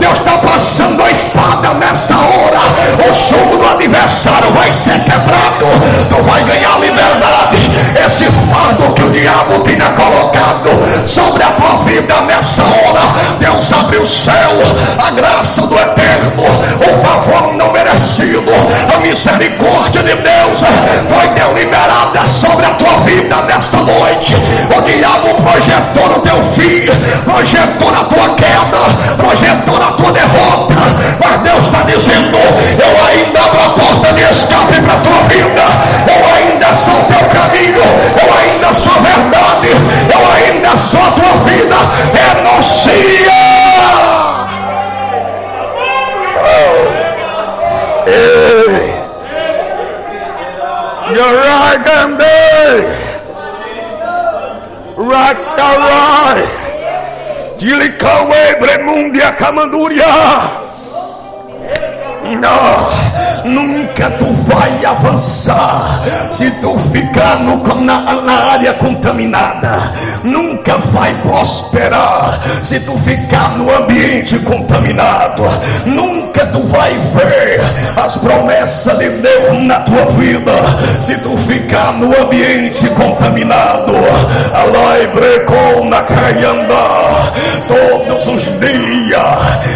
Deus 0.00 0.18
está 0.18 0.36
passando 0.38 1.00
a 1.04 1.10
espada 1.10 1.72
nessa 1.74 2.16
hora. 2.16 2.58
O 2.98 3.12
jugo 3.14 3.56
do 3.58 3.64
adversário 3.64 4.50
vai 4.50 4.72
ser 4.72 4.98
quebrado. 5.04 5.66
Tu 6.08 6.22
vai 6.24 6.42
ganhar 6.42 6.80
liberdade. 6.80 7.70
Esse 8.04 8.24
fardo 8.50 8.92
que 8.94 9.02
o 9.02 9.10
diabo 9.10 9.60
tinha 9.60 9.90
colocado 9.90 10.70
sobre 11.06 11.44
a 11.44 11.52
tua 11.52 11.84
vida 11.84 12.20
nessa 12.22 12.62
hora. 12.64 13.02
Deus 13.38 13.72
abre 13.72 13.98
o 13.98 14.06
céu, 14.06 14.50
a 14.98 15.10
graça 15.12 15.64
do 15.68 15.78
eterno, 15.78 16.42
o 16.42 17.06
favor 17.06 17.54
não 17.54 17.70
merecido, 17.70 18.50
a 18.92 18.98
misericórdia 18.98 20.02
de 20.02 20.14
Deus 20.16 20.58
foi 21.08 21.28
deliberada 21.28 22.26
sobre 22.26 22.66
a 22.66 22.70
tua 22.70 22.98
vida 23.04 23.36
nesta 23.42 23.76
noite. 23.76 24.34
O 24.76 24.80
diabo 24.82 25.40
projetou 25.42 26.08
no 26.08 26.18
teu 26.20 26.42
filho, 26.54 26.92
projetou 27.24 27.91
na 27.92 28.04
tua 28.04 28.34
queda, 28.34 28.82
projetou 29.16 29.78
na 29.78 29.92
tua 29.92 30.12
derrota, 30.12 30.74
mas 31.22 31.40
Deus 31.42 31.66
está 31.66 31.82
dizendo: 31.82 32.38
Eu 32.38 33.06
ainda 33.06 33.40
abro 33.40 33.60
a 33.60 33.68
porta 33.70 34.12
de 34.14 34.22
escape 34.22 34.80
para 34.80 34.94
a 34.94 35.00
tua 35.00 35.22
vida, 35.28 35.62
eu 36.08 36.20
ainda 36.34 36.74
sou 36.74 36.94
teu 37.04 37.28
caminho, 37.28 37.82
eu 38.20 38.34
ainda 38.38 38.74
sou 38.74 38.92
a 38.92 38.98
verdade, 38.98 39.68
eu 40.10 40.22
ainda 40.32 40.76
sou 40.76 41.00
a 41.00 41.10
tua 41.12 41.32
vida. 41.44 41.76
Renuncia. 42.12 43.32
Ei. 48.06 48.92
Yaragande 51.14 52.24
Raksarai 54.96 56.61
Dilikawe 57.62 58.58
Bremundia 58.58 59.30
Kamanduria. 59.38 60.04
Não, 62.40 63.11
nunca 63.44 64.10
tu 64.10 64.32
vai 64.32 64.84
avançar 64.84 66.02
se 66.30 66.50
tu 66.60 66.78
ficar 66.78 67.40
no, 67.40 67.62
na, 67.80 68.22
na 68.22 68.52
área 68.52 68.72
contaminada. 68.74 69.92
Nunca 70.22 70.78
vai 70.78 71.14
prosperar 71.22 72.40
se 72.62 72.80
tu 72.80 72.96
ficar 72.98 73.56
no 73.56 73.74
ambiente 73.74 74.38
contaminado. 74.40 75.44
Nunca 75.86 76.46
tu 76.46 76.62
vai 76.66 76.98
ver 77.14 77.60
as 77.96 78.16
promessas 78.16 78.98
de 78.98 79.08
Deus 79.08 79.62
na 79.62 79.80
tua 79.80 80.06
vida 80.06 80.52
se 81.00 81.18
tu 81.18 81.36
ficar 81.36 81.92
no 81.92 82.16
ambiente 82.20 82.88
contaminado. 82.90 83.92
Alai 84.54 85.06
brecou 85.08 85.84
na 85.84 86.02
caianda 86.02 87.32
todos 87.68 88.26
os 88.28 88.42
dias 88.60 88.92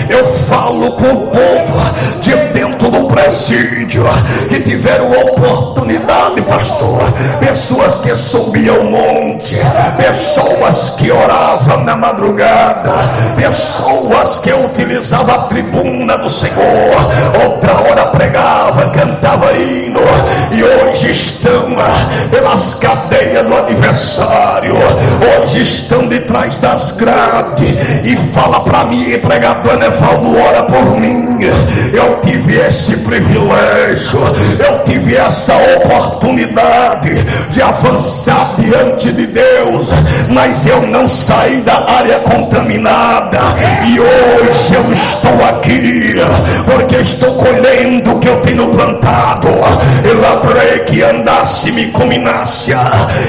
eu 0.08 0.24
falo 0.34 0.92
com 0.92 1.08
o 1.08 1.26
povo 1.28 2.20
de 2.22 2.36
dentro 2.56 2.90
do 2.90 3.06
presídio 3.06 4.02
que 4.48 4.60
tiveram 4.60 5.12
oportunidade, 5.12 6.40
pastor. 6.40 7.02
Pessoas 7.38 7.96
que 7.96 8.16
subiam 8.16 8.78
o 8.78 8.90
monte, 8.90 9.58
pessoas 9.98 10.94
que 10.98 11.12
oravam 11.12 11.84
na 11.84 11.94
madrugada, 11.94 12.94
pessoas 13.36 14.38
que 14.38 14.50
utilizavam 14.54 15.34
a 15.34 15.38
tribuna 15.40 16.16
do 16.16 16.30
Senhor, 16.30 17.44
outra 17.44 17.74
hora 17.74 18.06
pregava, 18.06 18.88
cantava 18.90 19.52
hino, 19.52 20.00
e 20.52 20.64
hoje 20.64 21.10
estão 21.10 21.76
pelas 22.30 22.74
cadeias 22.76 23.46
do 23.46 23.54
adversário, 23.54 24.74
hoje 25.42 25.60
estão 25.60 26.08
de 26.08 26.20
trás 26.20 26.56
das 26.56 26.92
grades 26.92 28.06
e 28.06 28.16
fala 28.16 28.60
para 28.60 28.84
mim, 28.84 29.18
pregador 29.18 29.76
Nevaldo, 29.76 30.34
ora 30.38 30.62
por 30.62 30.98
mim. 30.98 31.26
Eu 31.92 32.20
tive 32.22 32.45
esse 32.54 32.96
privilégio, 32.98 34.20
eu 34.58 34.84
tive 34.84 35.16
essa 35.16 35.54
oportunidade 35.76 37.14
de 37.50 37.62
avançar 37.62 38.54
diante 38.58 39.12
de 39.12 39.26
Deus, 39.26 39.88
mas 40.28 40.66
eu 40.66 40.82
não 40.82 41.08
saí 41.08 41.60
da 41.62 41.90
área 41.90 42.18
contaminada. 42.20 43.38
E 43.86 43.98
hoje 43.98 44.74
eu 44.74 44.92
estou 44.92 45.44
aqui, 45.44 46.14
porque 46.64 46.85
estou 47.00 47.34
colhendo 47.34 48.12
o 48.12 48.18
que 48.18 48.28
eu 48.28 48.40
tenho 48.40 48.68
plantado. 48.68 49.48
Eu 50.04 50.20
labrei 50.20 50.80
que 50.80 51.02
andasse 51.02 51.72
me 51.72 51.86
combinasse. 51.86 52.72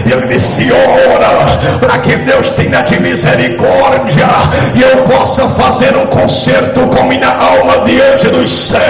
Ele 0.05 0.27
disse: 0.27 0.69
ora, 0.71 1.77
para 1.79 1.97
que 1.99 2.15
Deus 2.15 2.49
tenha 2.49 2.81
de 2.81 2.99
misericórdia 2.99 4.27
e 4.75 4.81
eu 4.81 4.97
possa 5.03 5.47
fazer 5.49 5.95
um 5.95 6.07
concerto 6.07 6.81
com 6.87 7.03
minha 7.03 7.29
alma 7.29 7.85
diante 7.85 8.27
dos 8.27 8.51
céus. 8.51 8.81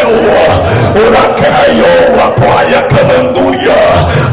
Uracaiou, 0.95 2.27
apoia, 2.27 2.81
canandúria. 2.83 3.73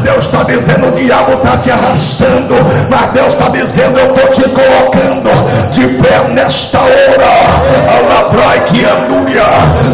Deus 0.03 0.25
está 0.25 0.43
dizendo: 0.43 0.87
o 0.87 0.91
diabo 0.91 1.33
está 1.33 1.57
te 1.57 1.71
arrastando, 1.71 2.55
mas 2.89 3.11
Deus 3.11 3.33
está 3.33 3.49
dizendo: 3.49 3.99
eu 3.99 4.13
estou 4.13 4.27
te 4.31 4.43
colocando 4.49 5.29
de 5.71 5.87
pé 5.87 6.27
nesta 6.29 6.79
hora. 6.79 7.35
Alabrai 7.97 8.63
que 8.65 8.85
andúria. 8.85 9.43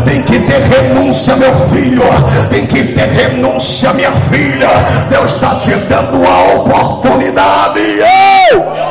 Tem 0.06 0.22
que 0.24 0.40
ter 0.42 0.62
renúncia, 0.62 1.36
meu 1.36 1.54
filho. 1.70 2.04
Tem 2.50 2.66
que 2.66 2.84
ter 2.84 3.08
renúncia, 3.08 3.94
minha 3.94 4.12
filha. 4.30 4.70
Deus 5.10 5.34
está 5.34 5.56
te 5.56 5.72
dando 5.72 6.26
a 6.26 6.56
oportunidade. 6.56 7.80
Ei! 7.80 8.91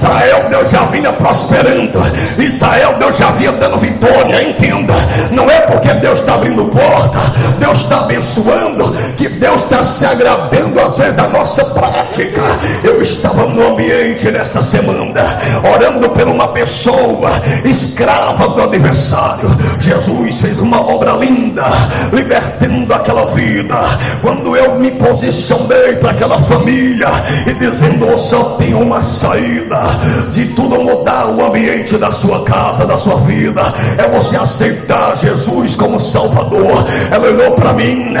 Israel 0.00 0.46
Deus 0.48 0.70
já 0.70 0.86
vinha 0.86 1.12
prosperando, 1.12 2.00
Israel 2.38 2.94
Deus 2.98 3.18
já 3.18 3.30
vinha 3.32 3.52
dando 3.52 3.76
vitória. 3.76 4.48
Entenda, 4.48 4.94
não 5.30 5.50
é 5.50 5.60
porque 5.60 5.92
Deus 5.92 6.20
está 6.20 6.34
abrindo 6.34 6.64
porta, 6.64 7.18
Deus 7.58 7.80
está 7.80 7.98
abençoando, 7.98 8.94
que 9.18 9.28
Deus 9.28 9.62
está 9.62 9.84
se 9.84 10.06
agradando 10.06 10.80
às 10.80 10.96
vezes 10.96 11.14
da 11.14 11.28
nossa 11.28 11.62
prática. 11.66 12.40
Eu 12.82 13.02
estava 13.02 13.44
no 13.44 13.74
ambiente 13.74 14.30
nesta 14.30 14.62
semana, 14.62 15.22
orando 15.70 16.08
por 16.08 16.26
uma 16.26 16.48
pessoa 16.48 17.30
escrava 17.62 18.48
do 18.48 18.62
adversário. 18.62 19.54
Jesus 19.80 20.40
fez 20.40 20.60
uma 20.60 20.80
obra 20.80 21.12
linda, 21.12 21.66
libertando 22.10 22.94
aquela 22.94 23.26
vida. 23.26 23.76
Quando 24.22 24.56
eu 24.56 24.76
me 24.76 24.92
posicionei 24.92 25.96
para 25.96 26.12
aquela 26.12 26.40
família 26.44 27.08
e 27.46 27.52
dizendo: 27.52 28.06
Eu 28.06 28.18
só 28.18 28.56
tenho 28.56 28.80
uma 28.80 29.02
saída 29.02 29.89
de 30.32 30.46
tudo 30.48 30.78
mudar 30.80 31.26
o 31.26 31.44
ambiente 31.44 31.96
da 31.96 32.10
sua 32.10 32.44
casa, 32.44 32.86
da 32.86 32.96
sua 32.96 33.16
vida, 33.16 33.62
é 33.98 34.08
você 34.08 34.36
aceitar 34.36 35.16
Jesus 35.16 35.74
como 35.74 36.00
Salvador. 36.00 36.86
Ela 37.10 37.28
olhou 37.28 37.52
para 37.52 37.72
mim 37.72 38.14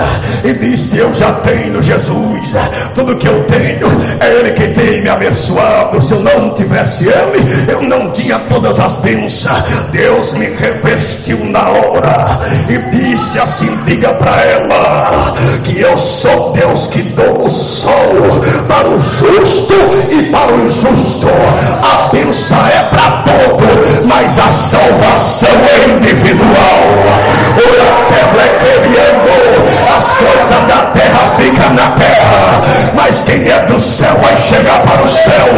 e 0.44 0.52
disse: 0.54 0.98
Eu 0.98 1.14
já 1.14 1.32
tenho 1.34 1.82
Jesus, 1.82 2.50
tudo 2.94 3.16
que 3.16 3.26
eu 3.26 3.44
tenho 3.44 3.88
é 4.20 4.32
Ele 4.32 4.52
que 4.52 4.68
tem 4.68 5.02
me 5.02 5.08
abençoado. 5.08 6.02
Se 6.02 6.12
eu 6.12 6.20
não 6.20 6.54
tivesse 6.54 7.08
Ele, 7.08 7.70
eu 7.70 7.82
não 7.82 8.10
tinha 8.10 8.38
todas 8.40 8.78
as 8.78 8.96
bênçãos. 8.96 9.62
Deus 9.90 10.32
me 10.32 10.46
revestiu 10.46 11.44
na 11.46 11.68
hora 11.68 12.40
e 12.68 12.78
disse 12.96 13.38
assim: 13.38 13.78
Diga 13.86 14.10
para 14.14 14.40
ela 14.42 15.34
que 15.64 15.80
eu 15.80 15.96
sou 15.98 16.52
Deus 16.52 16.88
que 16.88 17.02
dou 17.02 17.46
o 17.46 17.50
sol 17.50 18.42
para 18.66 18.88
o 18.88 19.00
justo 19.00 19.74
e 20.10 20.30
para 20.30 20.52
o 20.52 20.66
injusto. 20.66 21.26
A 21.82 22.08
bênção 22.08 22.58
é 22.66 22.82
para 22.84 23.22
todos, 23.22 24.04
mas 24.04 24.38
a 24.38 24.48
salvação 24.48 25.48
é 25.48 25.90
individual. 25.90 26.80
Ora 27.56 27.90
quebra 28.08 28.48
querendo, 28.58 29.96
as 29.96 30.12
coisas 30.12 30.66
da 30.66 30.90
terra 30.92 31.30
ficam 31.36 31.74
na 31.74 31.90
terra, 31.96 32.62
mas 32.94 33.22
quem 33.22 33.48
é 33.48 33.58
do 33.66 33.80
céu 33.80 34.14
vai 34.22 34.36
chegar 34.36 34.80
para 34.80 35.02
o 35.02 35.08
céu. 35.08 35.48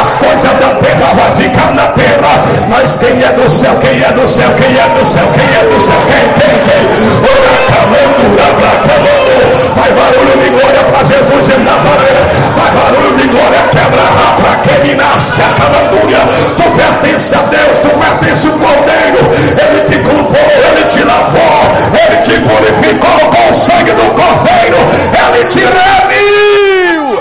As 0.00 0.14
coisas 0.16 0.42
da 0.42 0.74
terra 0.80 1.14
vai 1.14 1.34
ficar 1.36 1.72
na 1.74 1.86
terra, 1.88 2.42
mas 2.68 2.96
quem 2.98 3.22
é 3.22 3.32
do 3.32 3.48
céu, 3.48 3.76
quem 3.80 4.02
é 4.02 4.12
do 4.12 4.26
céu, 4.26 4.50
quem 4.60 4.76
é 4.76 4.88
do 4.88 5.06
céu, 5.06 5.24
quem 5.34 5.44
é 5.44 5.64
do 5.72 5.80
céu, 5.80 6.00
quem, 6.08 6.32
quem, 6.34 6.54
quem? 6.64 6.84
Ora 7.22 7.54
camando, 7.70 8.36
ora 8.38 8.72
camando, 8.82 9.37
vai 9.78 9.92
barulho 9.92 10.36
de 10.42 10.50
glória 10.50 10.82
para 10.90 11.04
Jesus 11.04 11.46
de 11.46 11.56
Nazaré, 11.62 12.26
vai 12.56 12.70
barulho 12.72 13.16
de 13.16 13.28
glória, 13.28 13.62
quebra 13.70 14.02
para 14.42 14.56
quem 14.62 14.94
nasce 14.96 15.42
a 15.42 15.48
calandúria. 15.54 16.18
Tu 16.56 16.62
pertence 16.76 17.34
a 17.34 17.42
Deus, 17.42 17.78
tu 17.78 17.90
pertence 17.98 18.46
ao 18.46 18.54
Cordeiro. 18.58 19.22
Ele 19.62 19.80
te 19.88 19.98
comprou, 19.98 20.50
ele 20.68 20.84
te 20.90 21.02
lavou, 21.04 21.62
ele 21.94 22.16
te 22.22 22.34
purificou 22.40 23.20
com 23.30 23.50
o 23.50 23.54
sangue 23.54 23.92
do 23.92 24.14
Cordeiro. 24.14 24.78
Ele 25.14 25.44
te 25.46 25.60
remiu. 25.60 27.18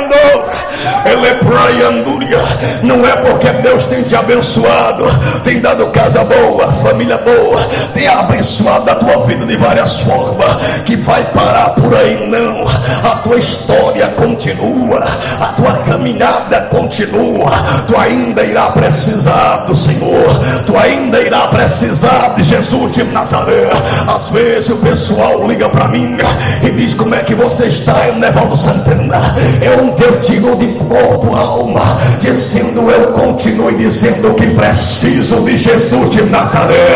Ele 1.06 1.28
é 1.28 1.34
praia 1.36 1.88
andúria. 1.90 2.40
Não 2.82 3.06
é 3.06 3.16
porque 3.18 3.50
Deus 3.62 3.86
tem 3.86 4.04
te 4.04 4.16
abençoado, 4.16 5.06
tem 5.44 5.60
dado 5.60 5.86
casa 5.88 6.24
boa, 6.24 6.72
família 6.84 7.18
boa, 7.18 7.62
tem 7.94 8.08
abençoado 8.08 8.90
a 8.90 8.96
tua 8.96 9.18
vida 9.26 9.46
de 9.46 9.56
várias 9.56 10.00
formas, 10.00 10.84
que 10.86 10.96
vai 10.96 11.24
parar 11.26 11.70
por 11.72 11.96
aí, 11.96 12.28
não. 12.28 12.66
A 13.10 13.18
tua 13.18 13.38
história 13.38 14.08
continua, 14.10 15.04
a 15.40 15.46
tua 15.48 15.74
caminhada 15.86 16.62
continua. 16.72 17.52
Tu 17.88 17.98
ainda 17.98 18.44
irá 18.44 18.72
precisar 18.72 19.66
do 19.68 19.76
Senhor, 19.76 20.28
tu 20.66 20.78
ainda 20.78 21.22
irá 21.22 21.48
precisar 21.48 22.34
de 22.36 22.44
Jesus 22.44 22.92
de 22.92 23.04
Nazaré. 23.04 23.70
Às 24.08 24.30
vezes 24.30 24.70
o 24.70 24.78
pessoal 24.78 25.48
liga 25.48 25.70
para 25.70 25.88
mim 25.88 26.18
e 26.64 26.70
diz 26.72 26.94
como 26.94 27.14
é 27.16 27.20
que 27.20 27.36
você 27.36 27.66
está, 27.66 28.12
Nevaldo 28.16 28.58
Santana. 28.58 29.20
Eu, 29.62 29.96
eu 30.04 30.20
digo 30.20 30.56
de 30.56 30.68
corpo, 30.96 31.36
alma, 31.36 31.82
dizendo 32.22 32.90
eu 32.90 33.12
continue 33.12 33.76
dizendo 33.76 34.34
que 34.34 34.48
preciso 34.48 35.42
de 35.42 35.58
Jesus 35.58 36.10
de 36.10 36.22
Nazaré. 36.24 36.96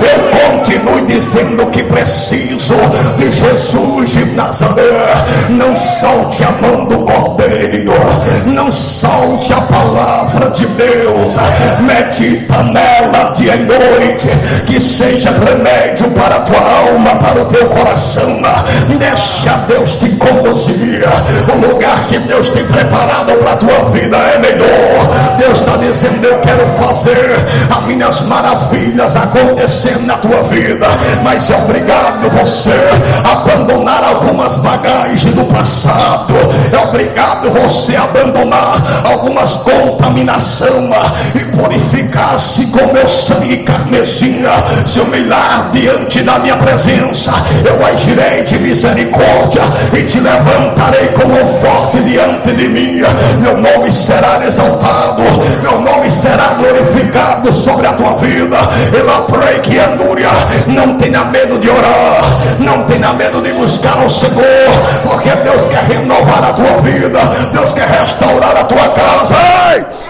Eu 0.00 0.58
continue 0.58 1.02
dizendo 1.06 1.66
que 1.70 1.84
preciso 1.84 2.74
de 3.16 3.30
Jesus 3.30 4.10
de 4.10 4.24
Nazaré. 4.34 4.82
Não 5.50 5.76
solte 5.76 6.42
a 6.42 6.50
mão 6.60 6.84
do 6.86 6.98
cordeiro, 6.98 7.92
não 8.46 8.72
solte 8.72 9.52
a 9.52 9.60
palavra 9.60 10.50
de 10.50 10.66
Deus. 10.66 11.34
Medita 11.80 12.62
nela 12.64 13.32
dia 13.36 13.54
e 13.54 13.64
noite, 13.64 14.28
que 14.66 14.80
seja 14.80 15.30
remédio 15.30 16.10
para 16.10 16.36
a 16.36 16.40
tua 16.40 16.58
alma, 16.58 17.16
para 17.16 17.42
o 17.42 17.44
teu 17.46 17.68
coração. 17.68 18.40
Deixa 18.98 19.58
Deus 19.68 19.92
te 19.96 20.10
conduzir. 20.16 21.04
O 21.48 21.66
lugar 21.66 22.06
que 22.08 22.18
Deus 22.18 22.48
tem 22.48 22.64
preparado 22.64 23.27
para 23.36 23.52
a 23.52 23.56
tua 23.56 23.90
vida 23.90 24.16
é 24.16 24.38
melhor. 24.38 25.36
Deus 25.38 25.60
está 25.60 25.76
dizendo: 25.76 26.24
Eu 26.24 26.38
quero 26.40 26.66
fazer 26.78 27.36
as 27.70 27.84
minhas 27.84 28.22
maravilhas 28.22 29.16
acontecer 29.16 29.98
na 30.04 30.16
tua 30.16 30.42
vida. 30.44 30.86
Mas 31.22 31.50
é 31.50 31.56
obrigado 31.56 32.28
você 32.30 32.74
abandonar 33.24 34.04
algumas 34.04 34.56
bagagens 34.56 35.34
do 35.34 35.44
passado. 35.44 36.34
É 36.72 36.78
obrigado 36.78 37.50
você 37.50 37.96
abandonar 37.96 38.76
algumas 39.04 39.56
contaminações 39.56 40.68
e 41.34 41.44
purificar-se 41.56 42.66
com 42.66 42.92
meu 42.92 43.06
sangue 43.08 43.58
carmesim. 43.58 44.42
Se 44.86 45.00
humilhar 45.00 45.70
diante 45.72 46.22
da 46.22 46.38
minha 46.38 46.56
presença, 46.56 47.32
eu 47.64 47.84
agirei 47.84 48.44
de 48.44 48.58
misericórdia 48.58 49.62
e 49.92 50.02
te 50.02 50.20
levantarei 50.20 51.08
como 51.08 51.34
forte 51.60 52.00
diante 52.02 52.52
de 52.52 52.68
mim. 52.68 53.00
Meu 53.40 53.56
nome 53.56 53.92
será 53.92 54.44
exaltado, 54.44 55.22
meu 55.62 55.80
nome 55.80 56.10
será 56.10 56.54
glorificado 56.58 57.52
sobre 57.52 57.86
a 57.86 57.92
tua 57.92 58.16
vida. 58.16 58.56
Ela 58.98 59.22
prei 59.22 59.58
que 59.60 59.78
andúria, 59.78 60.30
não 60.66 60.96
tenha 60.96 61.24
medo 61.24 61.58
de 61.58 61.68
orar, 61.68 62.20
não 62.58 62.84
tenha 62.84 63.12
medo 63.12 63.40
de 63.40 63.52
buscar 63.52 64.04
o 64.04 64.10
Senhor, 64.10 64.68
porque 65.02 65.30
Deus 65.30 65.62
quer 65.68 65.84
renovar 65.84 66.44
a 66.44 66.52
tua 66.52 66.80
vida, 66.82 67.20
Deus 67.52 67.72
quer 67.72 67.88
restaurar 67.88 68.56
a 68.56 68.64
tua 68.64 68.88
casa. 68.88 69.34
Ei! 69.74 70.07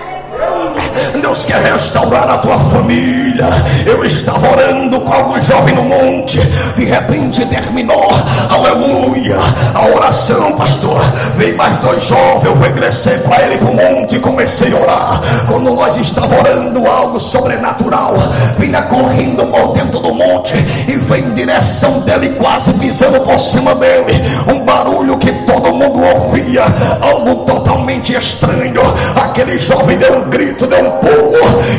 Deus 1.29 1.45
quer 1.45 1.61
restaurar 1.61 2.27
a 2.27 2.39
tua 2.39 2.59
família. 2.59 3.45
Eu 3.85 4.03
estava 4.03 4.51
orando 4.51 4.99
com 4.99 5.13
algum 5.13 5.39
jovem 5.39 5.75
no 5.75 5.83
monte, 5.83 6.39
de 6.39 6.87
repente 6.87 7.45
terminou, 7.45 8.11
aleluia, 8.49 9.37
a 9.75 9.95
oração, 9.95 10.53
pastor. 10.53 10.99
Veio 11.37 11.55
mais 11.55 11.77
dois 11.81 12.03
jovens, 12.05 12.47
eu 12.47 12.59
regressei 12.59 13.19
para 13.19 13.45
ele 13.45 13.59
para 13.59 13.69
o 13.69 13.75
monte 13.75 14.17
e 14.17 14.21
comecei 14.21 14.73
a 14.73 14.77
orar. 14.77 15.21
Quando 15.47 15.75
nós 15.75 15.99
estávamos 15.99 16.39
orando 16.39 16.87
algo 16.87 17.21
sobrenatural, 17.21 18.15
vinha 18.59 18.81
correndo 18.81 19.45
por 19.49 19.75
dentro 19.75 20.01
do 20.01 20.15
monte 20.15 20.55
e 20.89 20.97
vem 20.97 21.25
em 21.25 21.35
direção 21.35 22.01
dele, 22.01 22.31
quase 22.39 22.73
pisando 22.73 23.21
por 23.21 23.39
cima 23.39 23.75
dele. 23.75 24.15
Um 24.51 24.65
barulho 24.65 25.19
que 25.19 25.31
todo 25.45 25.75
mundo 25.75 26.01
ouvia, 26.03 26.65
algo 27.03 27.45
totalmente 27.45 28.15
estranho. 28.15 28.81
Aquele 29.15 29.59
jovem 29.59 29.99
deu 29.99 30.21
um 30.21 30.31
grito, 30.31 30.67
deu 30.67 30.81
um 30.81 30.91
pulo 30.93 31.18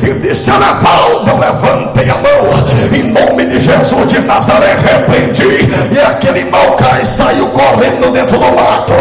e 0.04 0.20
disse: 0.20 0.50
Anavaldo, 0.52 1.38
levantei 1.38 2.10
a 2.10 2.16
mão, 2.16 2.94
em 2.94 3.04
nome 3.04 3.46
de 3.46 3.60
Jesus 3.60 4.08
de 4.08 4.20
Nazaré, 4.20 4.76
repreendi. 4.76 5.70
E 5.94 6.00
aquele 6.00 6.46
mal 6.46 6.74
cai 6.74 7.06
saiu 7.06 7.48
correndo 7.48 8.12
dentro 8.12 8.38
do 8.38 8.52
mato. 8.52 8.94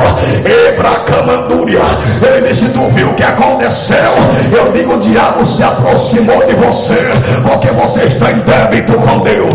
Ebracamandúria, 0.69 1.81
ele 2.23 2.49
disse: 2.49 2.71
Tu 2.71 2.81
viu 2.95 3.11
o 3.11 3.15
que 3.15 3.23
aconteceu? 3.23 4.13
Eu 4.53 4.73
digo: 4.73 4.95
O 4.95 5.01
diabo 5.01 5.45
se 5.47 5.63
aproximou 5.63 6.47
de 6.47 6.55
você, 6.55 7.11
porque 7.43 7.69
você 7.69 8.05
está 8.05 8.31
em 8.31 8.39
débito 8.41 8.95
com 8.95 9.21
Deus. 9.21 9.48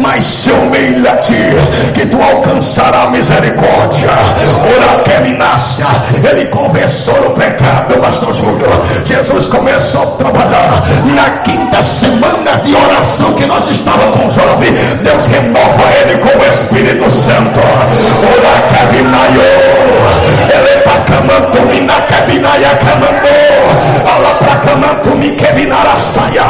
Mas 0.00 0.24
se 0.24 0.50
humilha-te, 0.50 1.34
que 1.94 2.06
tu 2.06 2.20
alcançará 2.20 3.10
misericórdia. 3.10 4.10
Ora 4.76 5.02
que 5.02 5.08
ele 6.26 6.46
conversou 6.46 7.14
o 7.14 7.30
pecado, 7.30 7.98
Pastor 8.00 8.34
Júlio. 8.34 8.68
Jesus 9.06 9.46
começou 9.46 10.02
a 10.02 10.06
trabalhar. 10.22 10.82
Na 11.14 11.30
quinta 11.42 11.82
semana 11.82 12.60
de 12.64 12.74
oração 12.74 13.32
que 13.34 13.46
nós 13.46 13.68
estávamos 13.70 14.16
com 14.16 14.26
o 14.26 14.30
jovem, 14.30 14.72
Deus 15.02 15.26
renova 15.26 15.82
ele 16.00 16.18
com 16.18 16.38
o 16.38 16.50
Espírito 16.50 17.10
Santo. 17.10 17.60
Ora 17.60 18.68
ele 20.58 20.82
para 20.82 21.00
camanto 21.00 21.60
mina 21.66 22.00
cabinaia 22.02 22.70
camandou. 22.76 23.58
Ala 24.14 24.34
para 24.34 24.56
camanto 24.56 25.10
me 25.16 25.30
quebinara 25.32 25.96
saia. 25.96 26.44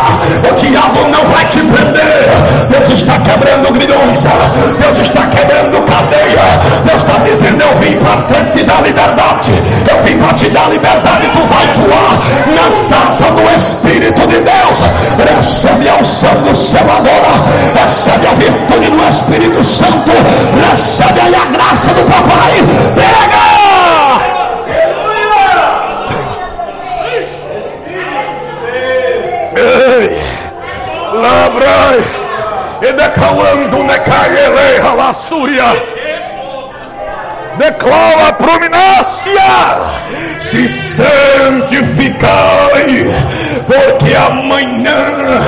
O 0.51 0.55
diabo 0.55 1.09
não 1.09 1.25
vai 1.31 1.45
te 1.47 1.59
prender. 1.59 2.29
Deus 2.71 2.88
está 2.93 3.19
quebrando 3.19 3.73
grilhões. 3.73 4.23
Deus 4.81 4.99
está 4.99 5.27
quebrando 5.27 5.81
cadeia. 5.85 6.47
Deus 6.85 7.03
está 7.03 7.19
dizendo: 7.25 7.63
Eu 7.63 7.75
vim 7.79 7.97
para 7.99 8.45
te 8.51 8.63
dar 8.65 8.83
liberdade. 8.83 9.53
Eu 9.91 10.03
vim 10.03 10.17
para 10.19 10.35
te 10.35 10.49
dar 10.51 10.71
liberdade. 10.71 11.29
Tu 11.29 11.47
vai 11.47 11.67
voar 11.69 12.19
na 12.55 12.71
salsa 12.71 13.31
do 13.33 13.43
Espírito 13.57 14.27
de 14.29 14.41
Deus. 14.41 14.81
Recebe 15.37 15.89
a 15.89 15.97
unção 15.97 16.35
do 16.43 16.55
céu 16.55 16.83
agora. 16.83 17.83
Recebe 17.83 18.27
a 18.27 18.35
virtude 18.35 18.91
do 18.91 19.09
Espírito 19.09 19.65
Santo. 19.65 20.13
Recebe 20.69 21.21
aí 21.21 21.35
a 21.35 21.45
graça 21.47 21.91
do 21.95 22.05
papai. 22.05 22.55
Pega! 22.95 23.58
Declara 37.59 38.29
a 38.29 38.33
prominência 38.33 39.43
se 40.39 40.69
santificai, 40.69 42.27
porque 43.67 44.15
amanhã 44.15 45.43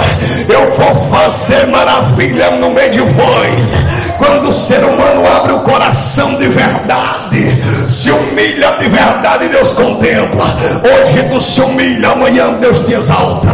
eu 0.49 0.71
vou 0.73 0.95
fazer 1.11 1.67
maravilha 1.69 2.51
no 2.53 2.71
meio 2.71 2.91
de 2.91 3.01
vós. 3.01 3.73
Quando 4.19 4.49
o 4.49 4.53
ser 4.53 4.85
humano 4.85 5.25
abre 5.37 5.53
o 5.53 5.61
coração 5.61 6.35
de 6.35 6.49
verdade, 6.49 7.63
se 7.89 8.11
humilha 8.41 8.77
de 8.79 8.89
verdade, 8.89 9.49
Deus 9.49 9.73
contempla. 9.75 10.45
Hoje 10.83 11.23
tu 11.31 11.41
se 11.41 11.61
humilha, 11.61 12.11
amanhã 12.11 12.55
Deus 12.61 12.81
te 12.81 12.95
exalta. 12.95 13.49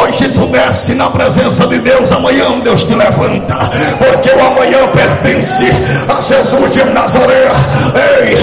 Hoje 0.00 0.28
tu 0.30 0.46
desce 0.46 0.94
na 0.94 1.10
presença 1.10 1.66
de 1.66 1.78
Deus, 1.78 2.10
amanhã 2.10 2.58
Deus 2.62 2.84
te 2.84 2.94
levanta, 2.94 3.54
porque 3.98 4.30
o 4.30 4.46
amanhã 4.46 4.88
pertence 4.88 5.70
a 6.08 6.20
Jesus 6.20 6.70
de 6.70 6.84
Nazaré. 6.84 7.50
Ei, 8.22 8.38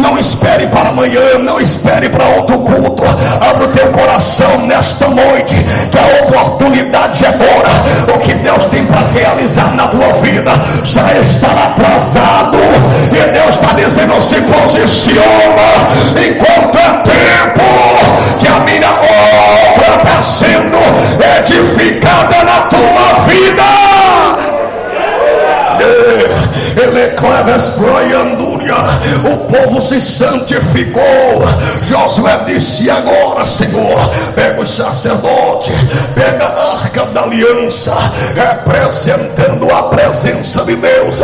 não 0.00 0.18
espere 0.18 0.66
para 0.68 0.88
amanhã, 0.88 1.38
não 1.38 1.60
espere 1.60 2.08
para 2.08 2.24
outro 2.24 2.58
culto. 2.60 3.04
Abre 3.40 3.64
o 3.64 3.68
teu 3.68 3.88
coração 3.88 4.66
nesta 4.66 5.08
noite, 5.08 5.56
que 5.90 5.98
a 5.98 6.24
oportunidade 6.24 7.24
é 7.24 7.28
agora. 7.28 7.68
O 8.14 8.18
que 8.20 8.32
Deus 8.34 8.64
tem 8.66 8.86
para 8.86 9.00
realizar 9.12 9.74
na 9.74 9.88
tua 9.88 10.12
vida 10.14 10.52
já 10.82 11.12
está 11.18 11.48
atrasado. 11.66 12.58
E 13.12 13.32
Deus 13.32 13.54
está 13.54 13.72
dizendo: 13.74 14.20
se 14.20 14.36
posiciona 14.42 15.25
enquanto 16.28 16.78
é 16.78 16.90
tempo, 17.02 17.66
que 18.38 18.48
a 18.48 18.60
minha 18.60 18.90
obra 18.90 19.96
está 19.98 20.22
sendo 20.22 20.78
edificada 21.38 22.44
na 22.44 22.60
tua 22.68 23.06
vida. 23.26 23.66
Ele 26.82 27.00
é 27.00 27.08
cleves 27.08 27.68
proianduri 27.70 28.55
O 28.72 29.36
povo 29.46 29.80
se 29.80 30.00
santificou. 30.00 31.02
Josué 31.82 32.40
disse: 32.46 32.90
Agora, 32.90 33.46
Senhor, 33.46 33.98
pega 34.34 34.60
os 34.60 34.70
sacerdotes, 34.70 35.74
pega 36.14 36.44
a 36.44 36.72
arca 36.82 37.06
da 37.06 37.22
aliança, 37.22 37.94
representando 38.34 39.70
a 39.72 39.84
presença 39.84 40.64
de 40.64 40.76
Deus. 40.76 41.20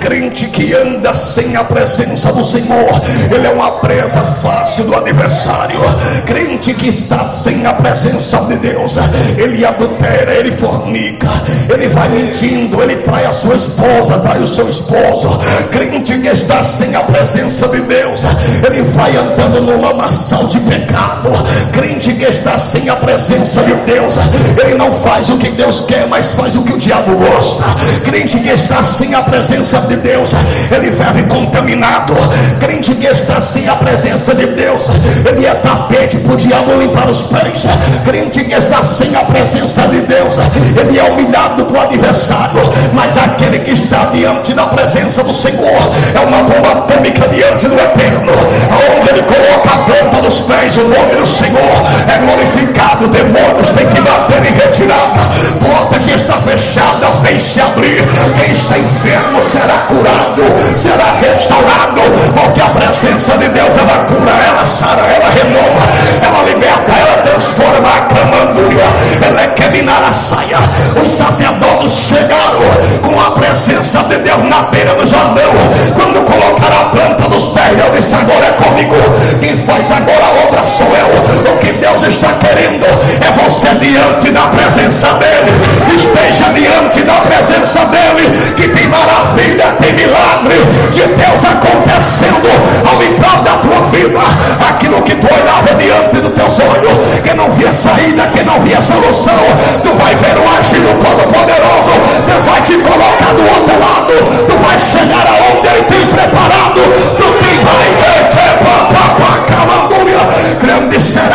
Crente 0.00 0.46
que 0.46 0.74
anda 0.74 1.14
sem 1.14 1.56
a 1.56 1.64
presença 1.64 2.32
do 2.32 2.44
Senhor, 2.44 2.90
ele 3.30 3.46
é 3.46 3.50
uma 3.50 3.72
presa 3.72 4.22
fácil 4.42 4.84
do 4.84 4.96
adversário. 4.96 5.80
Crente 6.26 6.74
que 6.74 6.88
está 6.88 7.28
sem 7.30 7.66
a 7.66 7.72
presença 7.72 8.38
de 8.38 8.56
Deus, 8.56 8.94
ele 9.36 9.64
adultera, 9.64 10.32
ele 10.32 10.52
fornica, 10.52 11.28
ele 11.72 11.88
vai 11.88 12.08
mentindo, 12.08 12.82
ele 12.82 12.96
trai 12.96 13.26
a 13.26 13.32
sua 13.32 13.56
esposa, 13.56 14.18
trai 14.20 14.38
o 14.40 14.46
seu 14.46 14.68
esposo. 14.68 15.40
Crente 15.70 16.18
que 16.18 16.28
está 16.28 16.62
sem 16.64 16.85
a 16.94 17.00
presença 17.00 17.68
de 17.68 17.80
Deus, 17.80 18.22
ele 18.64 18.82
vai 18.82 19.16
andando 19.16 19.60
no 19.60 19.80
lamaçal 19.80 20.46
de 20.46 20.60
pecado. 20.60 21.30
Crente 21.72 22.12
que 22.12 22.24
está 22.24 22.58
sem 22.58 22.88
a 22.88 22.96
presença 22.96 23.62
de 23.62 23.74
Deus, 23.74 24.16
ele 24.58 24.74
não 24.74 24.92
faz 24.94 25.28
o 25.30 25.38
que 25.38 25.48
Deus 25.50 25.82
quer, 25.82 26.06
mas 26.06 26.32
faz 26.32 26.54
o 26.54 26.62
que 26.62 26.74
o 26.74 26.78
diabo 26.78 27.16
gosta. 27.16 27.64
Crente 28.04 28.38
que 28.38 28.48
está 28.48 28.82
sem 28.82 29.14
a 29.14 29.22
presença 29.22 29.80
de 29.80 29.96
Deus, 29.96 30.32
ele 30.70 30.90
vive 30.90 31.28
contaminado. 31.28 32.14
Crente 32.60 32.94
que 32.94 33.06
está 33.06 33.40
sem 33.40 33.68
a 33.68 33.76
presença 33.76 34.34
de 34.34 34.46
Deus, 34.46 34.88
ele 35.26 35.46
é 35.46 35.54
tapete 35.54 36.18
para 36.18 36.34
o 36.34 36.36
diabo 36.36 36.76
limpar 36.78 37.08
os 37.08 37.22
pés. 37.22 37.66
Crente 38.04 38.44
que 38.44 38.54
está 38.54 38.82
sem 38.82 39.14
a 39.16 39.24
presença 39.24 39.82
de 39.88 40.00
Deus, 40.02 40.36
ele 40.78 40.98
é 40.98 41.04
humilhado 41.10 41.64
para 41.64 41.78
o 41.78 41.82
adversário. 41.82 42.60
Mas 42.92 43.16
aquele 43.16 43.60
que 43.60 43.72
está 43.72 44.06
diante 44.06 44.54
da 44.54 44.66
presença 44.66 45.22
do 45.22 45.32
Senhor 45.32 45.78
é 46.14 46.20
uma 46.20 46.42
bomba 46.42 46.75
atômica 46.76 47.28
diante 47.28 47.68
do 47.68 47.74
eterno, 47.74 48.32
aonde 48.70 49.08
ele 49.10 49.22
coloca 49.22 49.70
a 49.72 49.78
planta 49.84 50.22
dos 50.22 50.40
pés, 50.40 50.76
o 50.76 50.88
nome 50.88 51.16
do 51.16 51.26
Senhor 51.26 51.72
é 52.08 52.18
glorificado. 52.18 53.08
Demônios 53.08 53.70
têm 53.70 53.86
que 53.86 54.00
bater 54.00 54.44
em 54.44 54.54
retirada, 54.54 55.20
porta 55.60 55.98
que 55.98 56.12
está 56.12 56.34
fechada 56.34 57.06
vem 57.22 57.38
se 57.38 57.60
abrir. 57.60 58.02
Quem 58.38 58.54
está 58.54 58.78
enfermo 58.78 59.42
será 59.42 59.86
curado, 59.88 60.42
será 60.76 61.16
restaurado, 61.20 62.02
porque 62.34 62.60
a 62.60 62.70
presença 62.70 63.36
de 63.38 63.48
Deus 63.48 63.76
ela 63.76 64.04
cura, 64.06 64.32
ela 64.46 64.66
sara, 64.66 65.02
ela 65.02 65.30
renova, 65.30 65.80
ela 66.22 66.42
liberta, 66.48 66.92
ela 66.92 67.22
transforma 67.22 67.88
a 67.88 68.00
camandúria, 68.14 68.84
ela 69.26 69.42
é 69.42 69.48
quebrar 69.48 69.66
a 70.08 70.12
saia. 70.12 70.58
Os 71.04 71.12
sacerdotes 71.12 71.92
chegaram 71.92 72.60
com 73.02 73.20
a 73.20 73.32
presença 73.32 74.02
de 74.04 74.18
Deus 74.18 74.42
na 74.48 74.62
beira 74.64 74.94
do 74.94 75.06
Jordão, 75.06 75.52
quando 75.94 76.24
colocaram 76.24 76.65
a 76.74 76.90
planta 76.90 77.28
dos 77.28 77.48
pés, 77.48 77.76
Deus 77.76 77.92
disse: 77.94 78.14
Agora 78.14 78.46
é 78.46 78.52
comigo, 78.52 78.96
quem 79.40 79.56
faz 79.64 79.90
agora 79.90 80.24
a 80.24 80.46
obra 80.46 80.64
sou 80.64 80.86
eu. 80.86 81.52
O 81.52 81.58
que 81.58 81.72
Deus 81.72 82.02
está 82.02 82.32
querendo 82.34 82.86
é 82.86 83.30
você 83.42 83.68
diante 83.74 84.30
da 84.30 84.48
presença 84.48 85.08
dEle, 85.14 85.52
esteja 85.94 86.52
diante 86.52 87.02
da 87.02 87.14
presença 87.20 87.80
dEle, 87.86 88.26
que 88.56 88.68
tem 88.68 88.88
maravilha, 88.88 89.76
tem 89.80 89.92
milagre 89.92 90.56
de 90.92 91.02
Deus 91.02 91.44
acontecendo 91.44 92.48
ao 92.88 92.98
livrar 93.00 93.42
da 93.42 93.56
tua 93.58 93.80
vida. 93.90 94.20
Aquilo 94.68 95.02
que 95.02 95.14
tu 95.16 95.26
olhava 95.26 95.74
diante 95.78 96.20
dos 96.20 96.32
teus 96.32 96.58
olhos, 96.60 97.20
que 97.22 97.34
não 97.34 97.50
via 97.50 97.72
saída, 97.72 98.26
que 98.26 98.42
não 98.42 98.60
via 98.60 98.80
solução, 98.82 99.34
tu 99.82 99.94
vai 100.02 100.05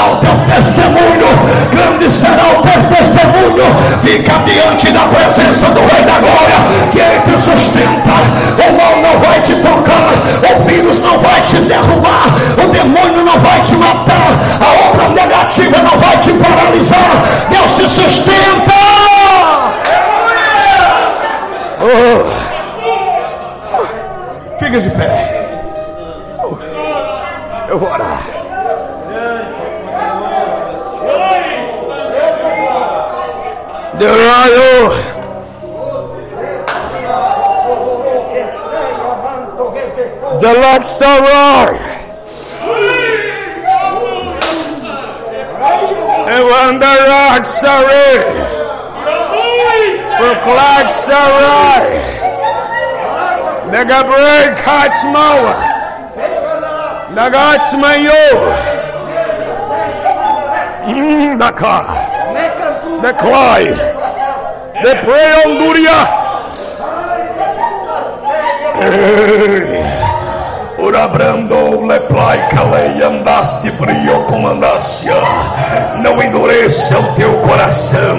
será 0.02 0.12
o 0.12 0.16
teu 0.18 0.36
testemunho, 0.45 1.28
grande 1.72 2.12
será 2.12 2.43
o 2.58 2.62
teu 2.62 2.84
testemunho, 2.95 3.66
fica 4.04 4.34
diante 4.45 4.91
da 4.91 5.02
presença 5.02 5.68
do 5.68 5.80
Rei 5.82 6.04
da 6.04 6.20
Glória, 6.20 6.89
que 6.91 6.99
Ele 6.99 7.20
te 7.22 7.39
sustenta, 7.39 8.12
o 8.58 8.78
mal 8.78 9.02
não 9.02 9.20
vai 9.20 9.39
te 9.41 9.54
tocar, 9.56 10.14
o 10.56 10.64
vírus 10.64 10.99
não 11.02 11.20
vai 11.20 11.41
te 11.41 11.58
derrubar, 11.58 12.26
o 12.64 12.68
demônio 12.68 13.24
não 13.24 13.38
vai 13.39 13.62
te 13.62 13.76
matar, 13.76 14.11
Rayo. 34.32 34.73
Deluxe 40.39 40.88
Sarai. 40.99 41.75
Evander 46.38 46.99
Rock 47.11 47.43
Sarai. 47.59 48.19
Proclaim 50.17 50.88
Sarai. 51.05 51.88
Naga 53.71 53.99
break 54.07 54.55
Hachmawa. 54.65 55.55
Naga 57.15 57.41
Hachmayo. 57.51 58.23
Naka. 61.38 61.77
Hmm, 61.84 63.01
Naklai. 63.01 64.01
The 64.84 64.93
Clyde. 64.93 64.93
De 64.93 64.95
pray 65.05 65.45
Honduria. 65.45 66.21
Urabrando 70.79 71.86
leplai 71.86 72.49
calei 72.49 73.03
andaste 73.03 73.69
brio 73.71 74.23
comandácia. 74.23 75.13
Não 75.99 76.21
endureça 76.21 76.97
o 76.97 77.13
teu 77.13 77.34
coração. 77.41 78.17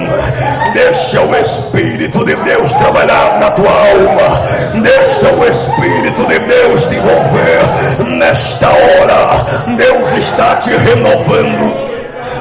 Deixa 0.72 1.20
o 1.20 1.34
Espírito 1.34 2.24
de 2.24 2.36
Deus 2.36 2.72
trabalhar 2.74 3.40
na 3.40 3.50
tua 3.50 3.68
alma. 3.68 4.80
Deixa 4.80 5.28
o 5.32 5.44
Espírito 5.44 6.24
de 6.26 6.38
Deus 6.38 6.86
te 6.86 6.94
envolver. 6.94 8.16
Nesta 8.16 8.68
hora, 8.68 9.44
Deus 9.76 10.12
está 10.12 10.56
te 10.56 10.70
renovando. 10.70 11.81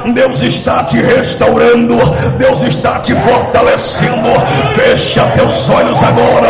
Deus 0.06 0.42
está 0.42 0.84
te 0.84 1.00
restaurando, 1.00 1.96
Deus 2.38 2.62
está 2.62 2.98
te 3.00 3.14
fortalecendo. 3.14 4.30
Fecha 4.74 5.24
teus 5.34 5.70
olhos 5.70 6.02
agora, 6.02 6.48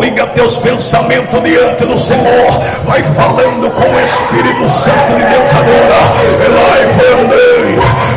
liga 0.00 0.26
teus 0.28 0.56
pensamentos 0.56 1.42
diante 1.42 1.84
do 1.84 1.98
Senhor. 1.98 2.50
Vai 2.84 3.02
falando 3.02 3.70
com 3.70 3.94
o 3.94 4.00
Espírito 4.00 4.68
Santo 4.68 5.16
de 5.16 5.24
Deus 5.24 5.50
agora. 5.50 5.98
Elai 6.44 6.86
Vandei, 6.96 7.57
Alexa 7.57 7.57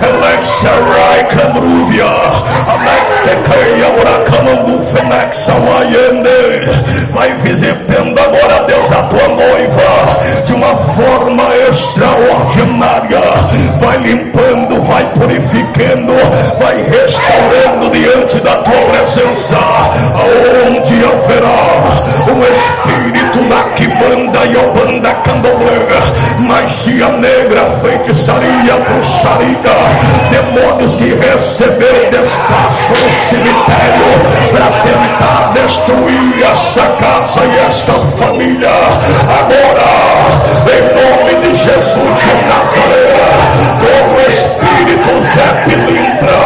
Rai 0.02 1.24
Camruvia, 1.26 2.06
Alex 2.06 3.22
Tekeia 3.24 3.90
Uracamandu 4.00 4.84
Fenex 4.84 5.50
Awaiende. 5.50 6.66
Vai 7.12 7.34
visitando 7.34 8.20
agora, 8.20 8.64
Deus, 8.66 8.92
a 8.92 9.04
tua 9.04 9.28
noiva 9.28 10.46
de 10.46 10.54
uma 10.54 10.76
forma 10.76 11.44
extraordinária. 11.70 13.22
Vai 13.80 13.98
limpando 13.98 14.72
vai 14.92 15.06
purificando, 15.14 16.14
vai 16.60 16.84
restaurando 16.84 17.90
diante 17.92 18.38
da 18.40 18.56
tua 18.56 18.82
presença, 18.92 19.58
aonde 20.16 20.96
haverá 21.06 22.02
um 22.28 22.44
espírito 22.52 23.42
na 23.48 23.64
quibanda 23.76 24.46
e 24.46 24.58
obanda 24.58 25.14
candomblé, 25.24 25.88
magia 26.40 27.10
negra, 27.10 27.70
feitiçaria, 27.82 28.76
bruxaria, 28.88 29.91
demônios 30.32 30.96
que 30.96 31.14
receberam 31.14 32.10
despacho 32.12 32.94
no 32.94 33.12
cemitério 33.12 34.12
para 34.52 34.68
tentar 34.82 35.54
destruir 35.54 36.44
essa 36.52 36.82
casa 37.00 37.42
e 37.46 37.70
esta 37.70 37.94
família. 38.18 38.70
Agora, 39.40 39.90
em 40.68 40.84
nome 40.96 41.34
de 41.42 41.56
Jesus 41.56 42.12
de 42.22 42.34
Nazaré, 42.48 43.14
todo 43.82 44.14
espírito 44.28 45.12
Zé 45.34 45.50
Pilintra, 45.66 46.42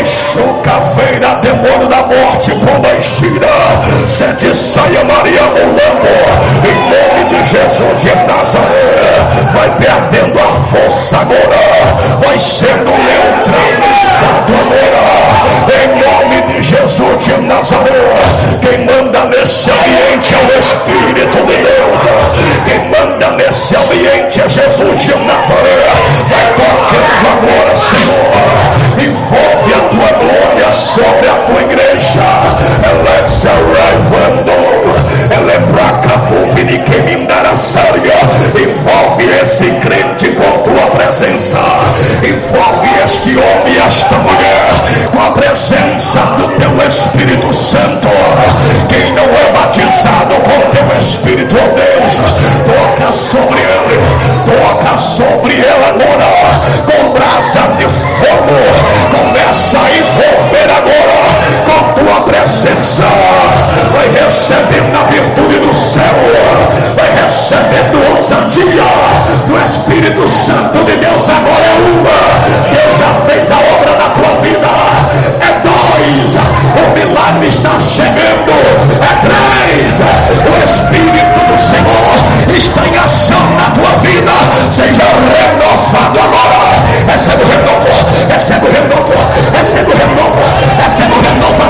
enxuca-feira, 0.00 1.40
demônio 1.42 1.88
da 1.88 2.02
morte, 2.02 2.50
pomba 2.52 2.88
gira, 3.00 4.08
sete 4.08 4.54
saia 4.54 5.04
Maria 5.04 5.42
Mulambo, 5.42 6.16
em 6.64 6.78
nome 6.88 7.24
de 7.30 7.50
Jesus 7.50 8.00
de 8.00 8.14
Nazaré, 8.26 8.98
vai 9.54 9.70
perdendo 9.78 10.37
força 10.70 11.18
agora, 11.18 12.18
vai 12.24 12.38
sendo 12.38 12.90
neutralizado 12.90 14.52
agora, 14.60 15.08
em 15.74 15.88
nome 15.98 16.52
de 16.52 16.62
Jesus 16.62 17.24
de 17.24 17.32
Nazaré, 17.42 17.90
quem 18.60 18.84
manda 18.84 19.24
nesse 19.24 19.70
ambiente 19.70 20.34
é 20.34 20.38
o 20.38 20.58
Espírito 20.58 21.46
de 21.46 21.56
Deus 21.56 22.18
Jesus 24.48 25.00
de 25.00 25.14
Nazaré. 25.26 25.86
Vai 26.28 26.46
tocando 26.54 27.26
agora, 27.32 27.76
Senhor. 27.76 28.32
Envolve 28.98 29.74
a 29.74 29.88
tua 29.88 30.18
glória 30.18 30.72
sobre 30.72 31.28
a 31.28 31.34
tua 31.46 31.62
igreja. 31.62 32.22
Alexa 32.82 33.50
Raivando. 33.50 34.97
Envolve 38.56 39.24
esse 39.24 39.70
crente 39.80 40.28
com 40.36 40.62
tua 40.62 40.86
presença. 40.96 41.58
Envolve 42.22 42.88
este 43.04 43.30
homem 43.30 43.74
e 43.74 43.78
esta 43.78 44.16
mulher 44.16 44.70
com 45.10 45.20
a 45.20 45.30
presença 45.32 46.20
do 46.38 46.48
teu 46.56 46.88
Espírito 46.88 47.52
Santo. 47.52 48.08
Quem 48.88 49.12
não 49.12 49.24
é 49.24 49.52
batizado 49.52 50.34
com 50.36 50.70
teu 50.70 51.00
Espírito, 51.00 51.56
ó 51.56 51.64
oh 51.64 51.74
Deus, 51.74 52.14
toca 52.66 53.12
sobre 53.12 53.60
ele, 53.60 54.00
toca 54.46 54.96
sobre 54.96 55.54
ele 55.54 55.66
agora, 55.66 56.28
com 56.86 57.10
brasa 57.12 57.74
de 57.76 57.84
fogo. 57.84 58.58
Começa 59.10 59.78
a 59.78 59.90
envolver 59.90 60.70
agora 60.76 61.18
com 61.66 61.92
tua 61.92 62.20
presença. 62.22 63.04
Vai 63.92 64.24
recebendo 64.24 64.77
ousadia 68.18 68.82
do 69.46 69.56
Espírito 69.62 70.26
Santo 70.26 70.78
de 70.84 70.96
Deus. 70.96 71.22
Agora 71.28 71.64
é 71.64 71.76
uma. 71.86 72.18
Deus 72.74 72.98
já 72.98 73.14
fez 73.26 73.50
a 73.50 73.56
obra 73.56 73.92
na 73.96 74.10
tua 74.10 74.42
vida. 74.42 74.66
É 75.40 75.60
dois. 75.62 76.34
O 76.74 76.98
milagre 76.98 77.46
está 77.46 77.78
chegando. 77.78 78.58
É 78.98 79.12
três. 79.22 79.94
O 80.42 80.54
Espírito 80.64 81.46
do 81.46 81.58
Senhor 81.58 82.56
está 82.56 82.86
em 82.86 82.98
ação 82.98 83.50
na 83.56 83.70
tua 83.70 83.98
vida. 84.00 84.32
Seja 84.72 85.06
renovado 85.38 86.18
agora. 86.18 86.58
Recebe 87.06 87.44
o 87.44 87.48
renovo. 87.48 87.88
Recebe 88.28 88.66
o 88.66 88.72
renovo. 88.72 89.14
Recebe 89.56 89.92
o 89.92 89.96
renovo. 89.96 90.42
Recebe 90.82 91.12
o 91.12 91.20
renovo 91.20 91.67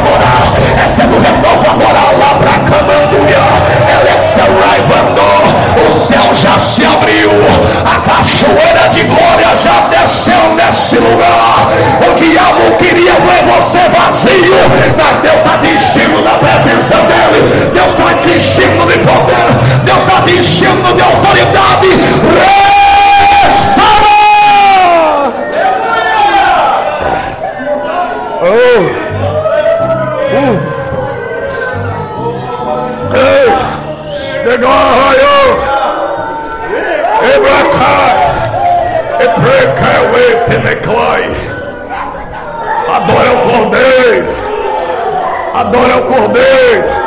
se 6.69 6.85
abriu. 6.85 7.31
A 7.85 8.01
cachoeira 8.01 8.89
de 8.93 9.03
glória 9.05 9.49
já 9.65 9.89
desceu 9.89 10.55
nesse 10.55 10.97
lugar. 10.97 11.69
O 12.07 12.15
diabo 12.15 12.77
queria 12.79 13.15
ver 13.15 13.43
você 13.45 13.79
vazio, 13.89 14.55
mas 14.97 15.23
Deus 15.23 15.37
está 15.37 15.59
te 15.59 15.69
enchendo 15.69 16.23
da 16.23 16.33
presença 16.33 16.97
dele. 17.09 17.71
Deus 17.73 17.89
está 17.89 18.15
te 18.23 18.37
enchendo 18.37 18.87
de 18.87 18.99
poder. 18.99 19.49
Deus 19.85 19.99
está 19.99 20.23
te 20.23 20.33
enchendo 20.33 20.95
de 20.95 21.03
autoridade. 21.03 22.68
Cordeiro. 45.79 45.89
Adora 45.89 45.99
o 45.99 46.03
Cordeiro. 46.07 46.98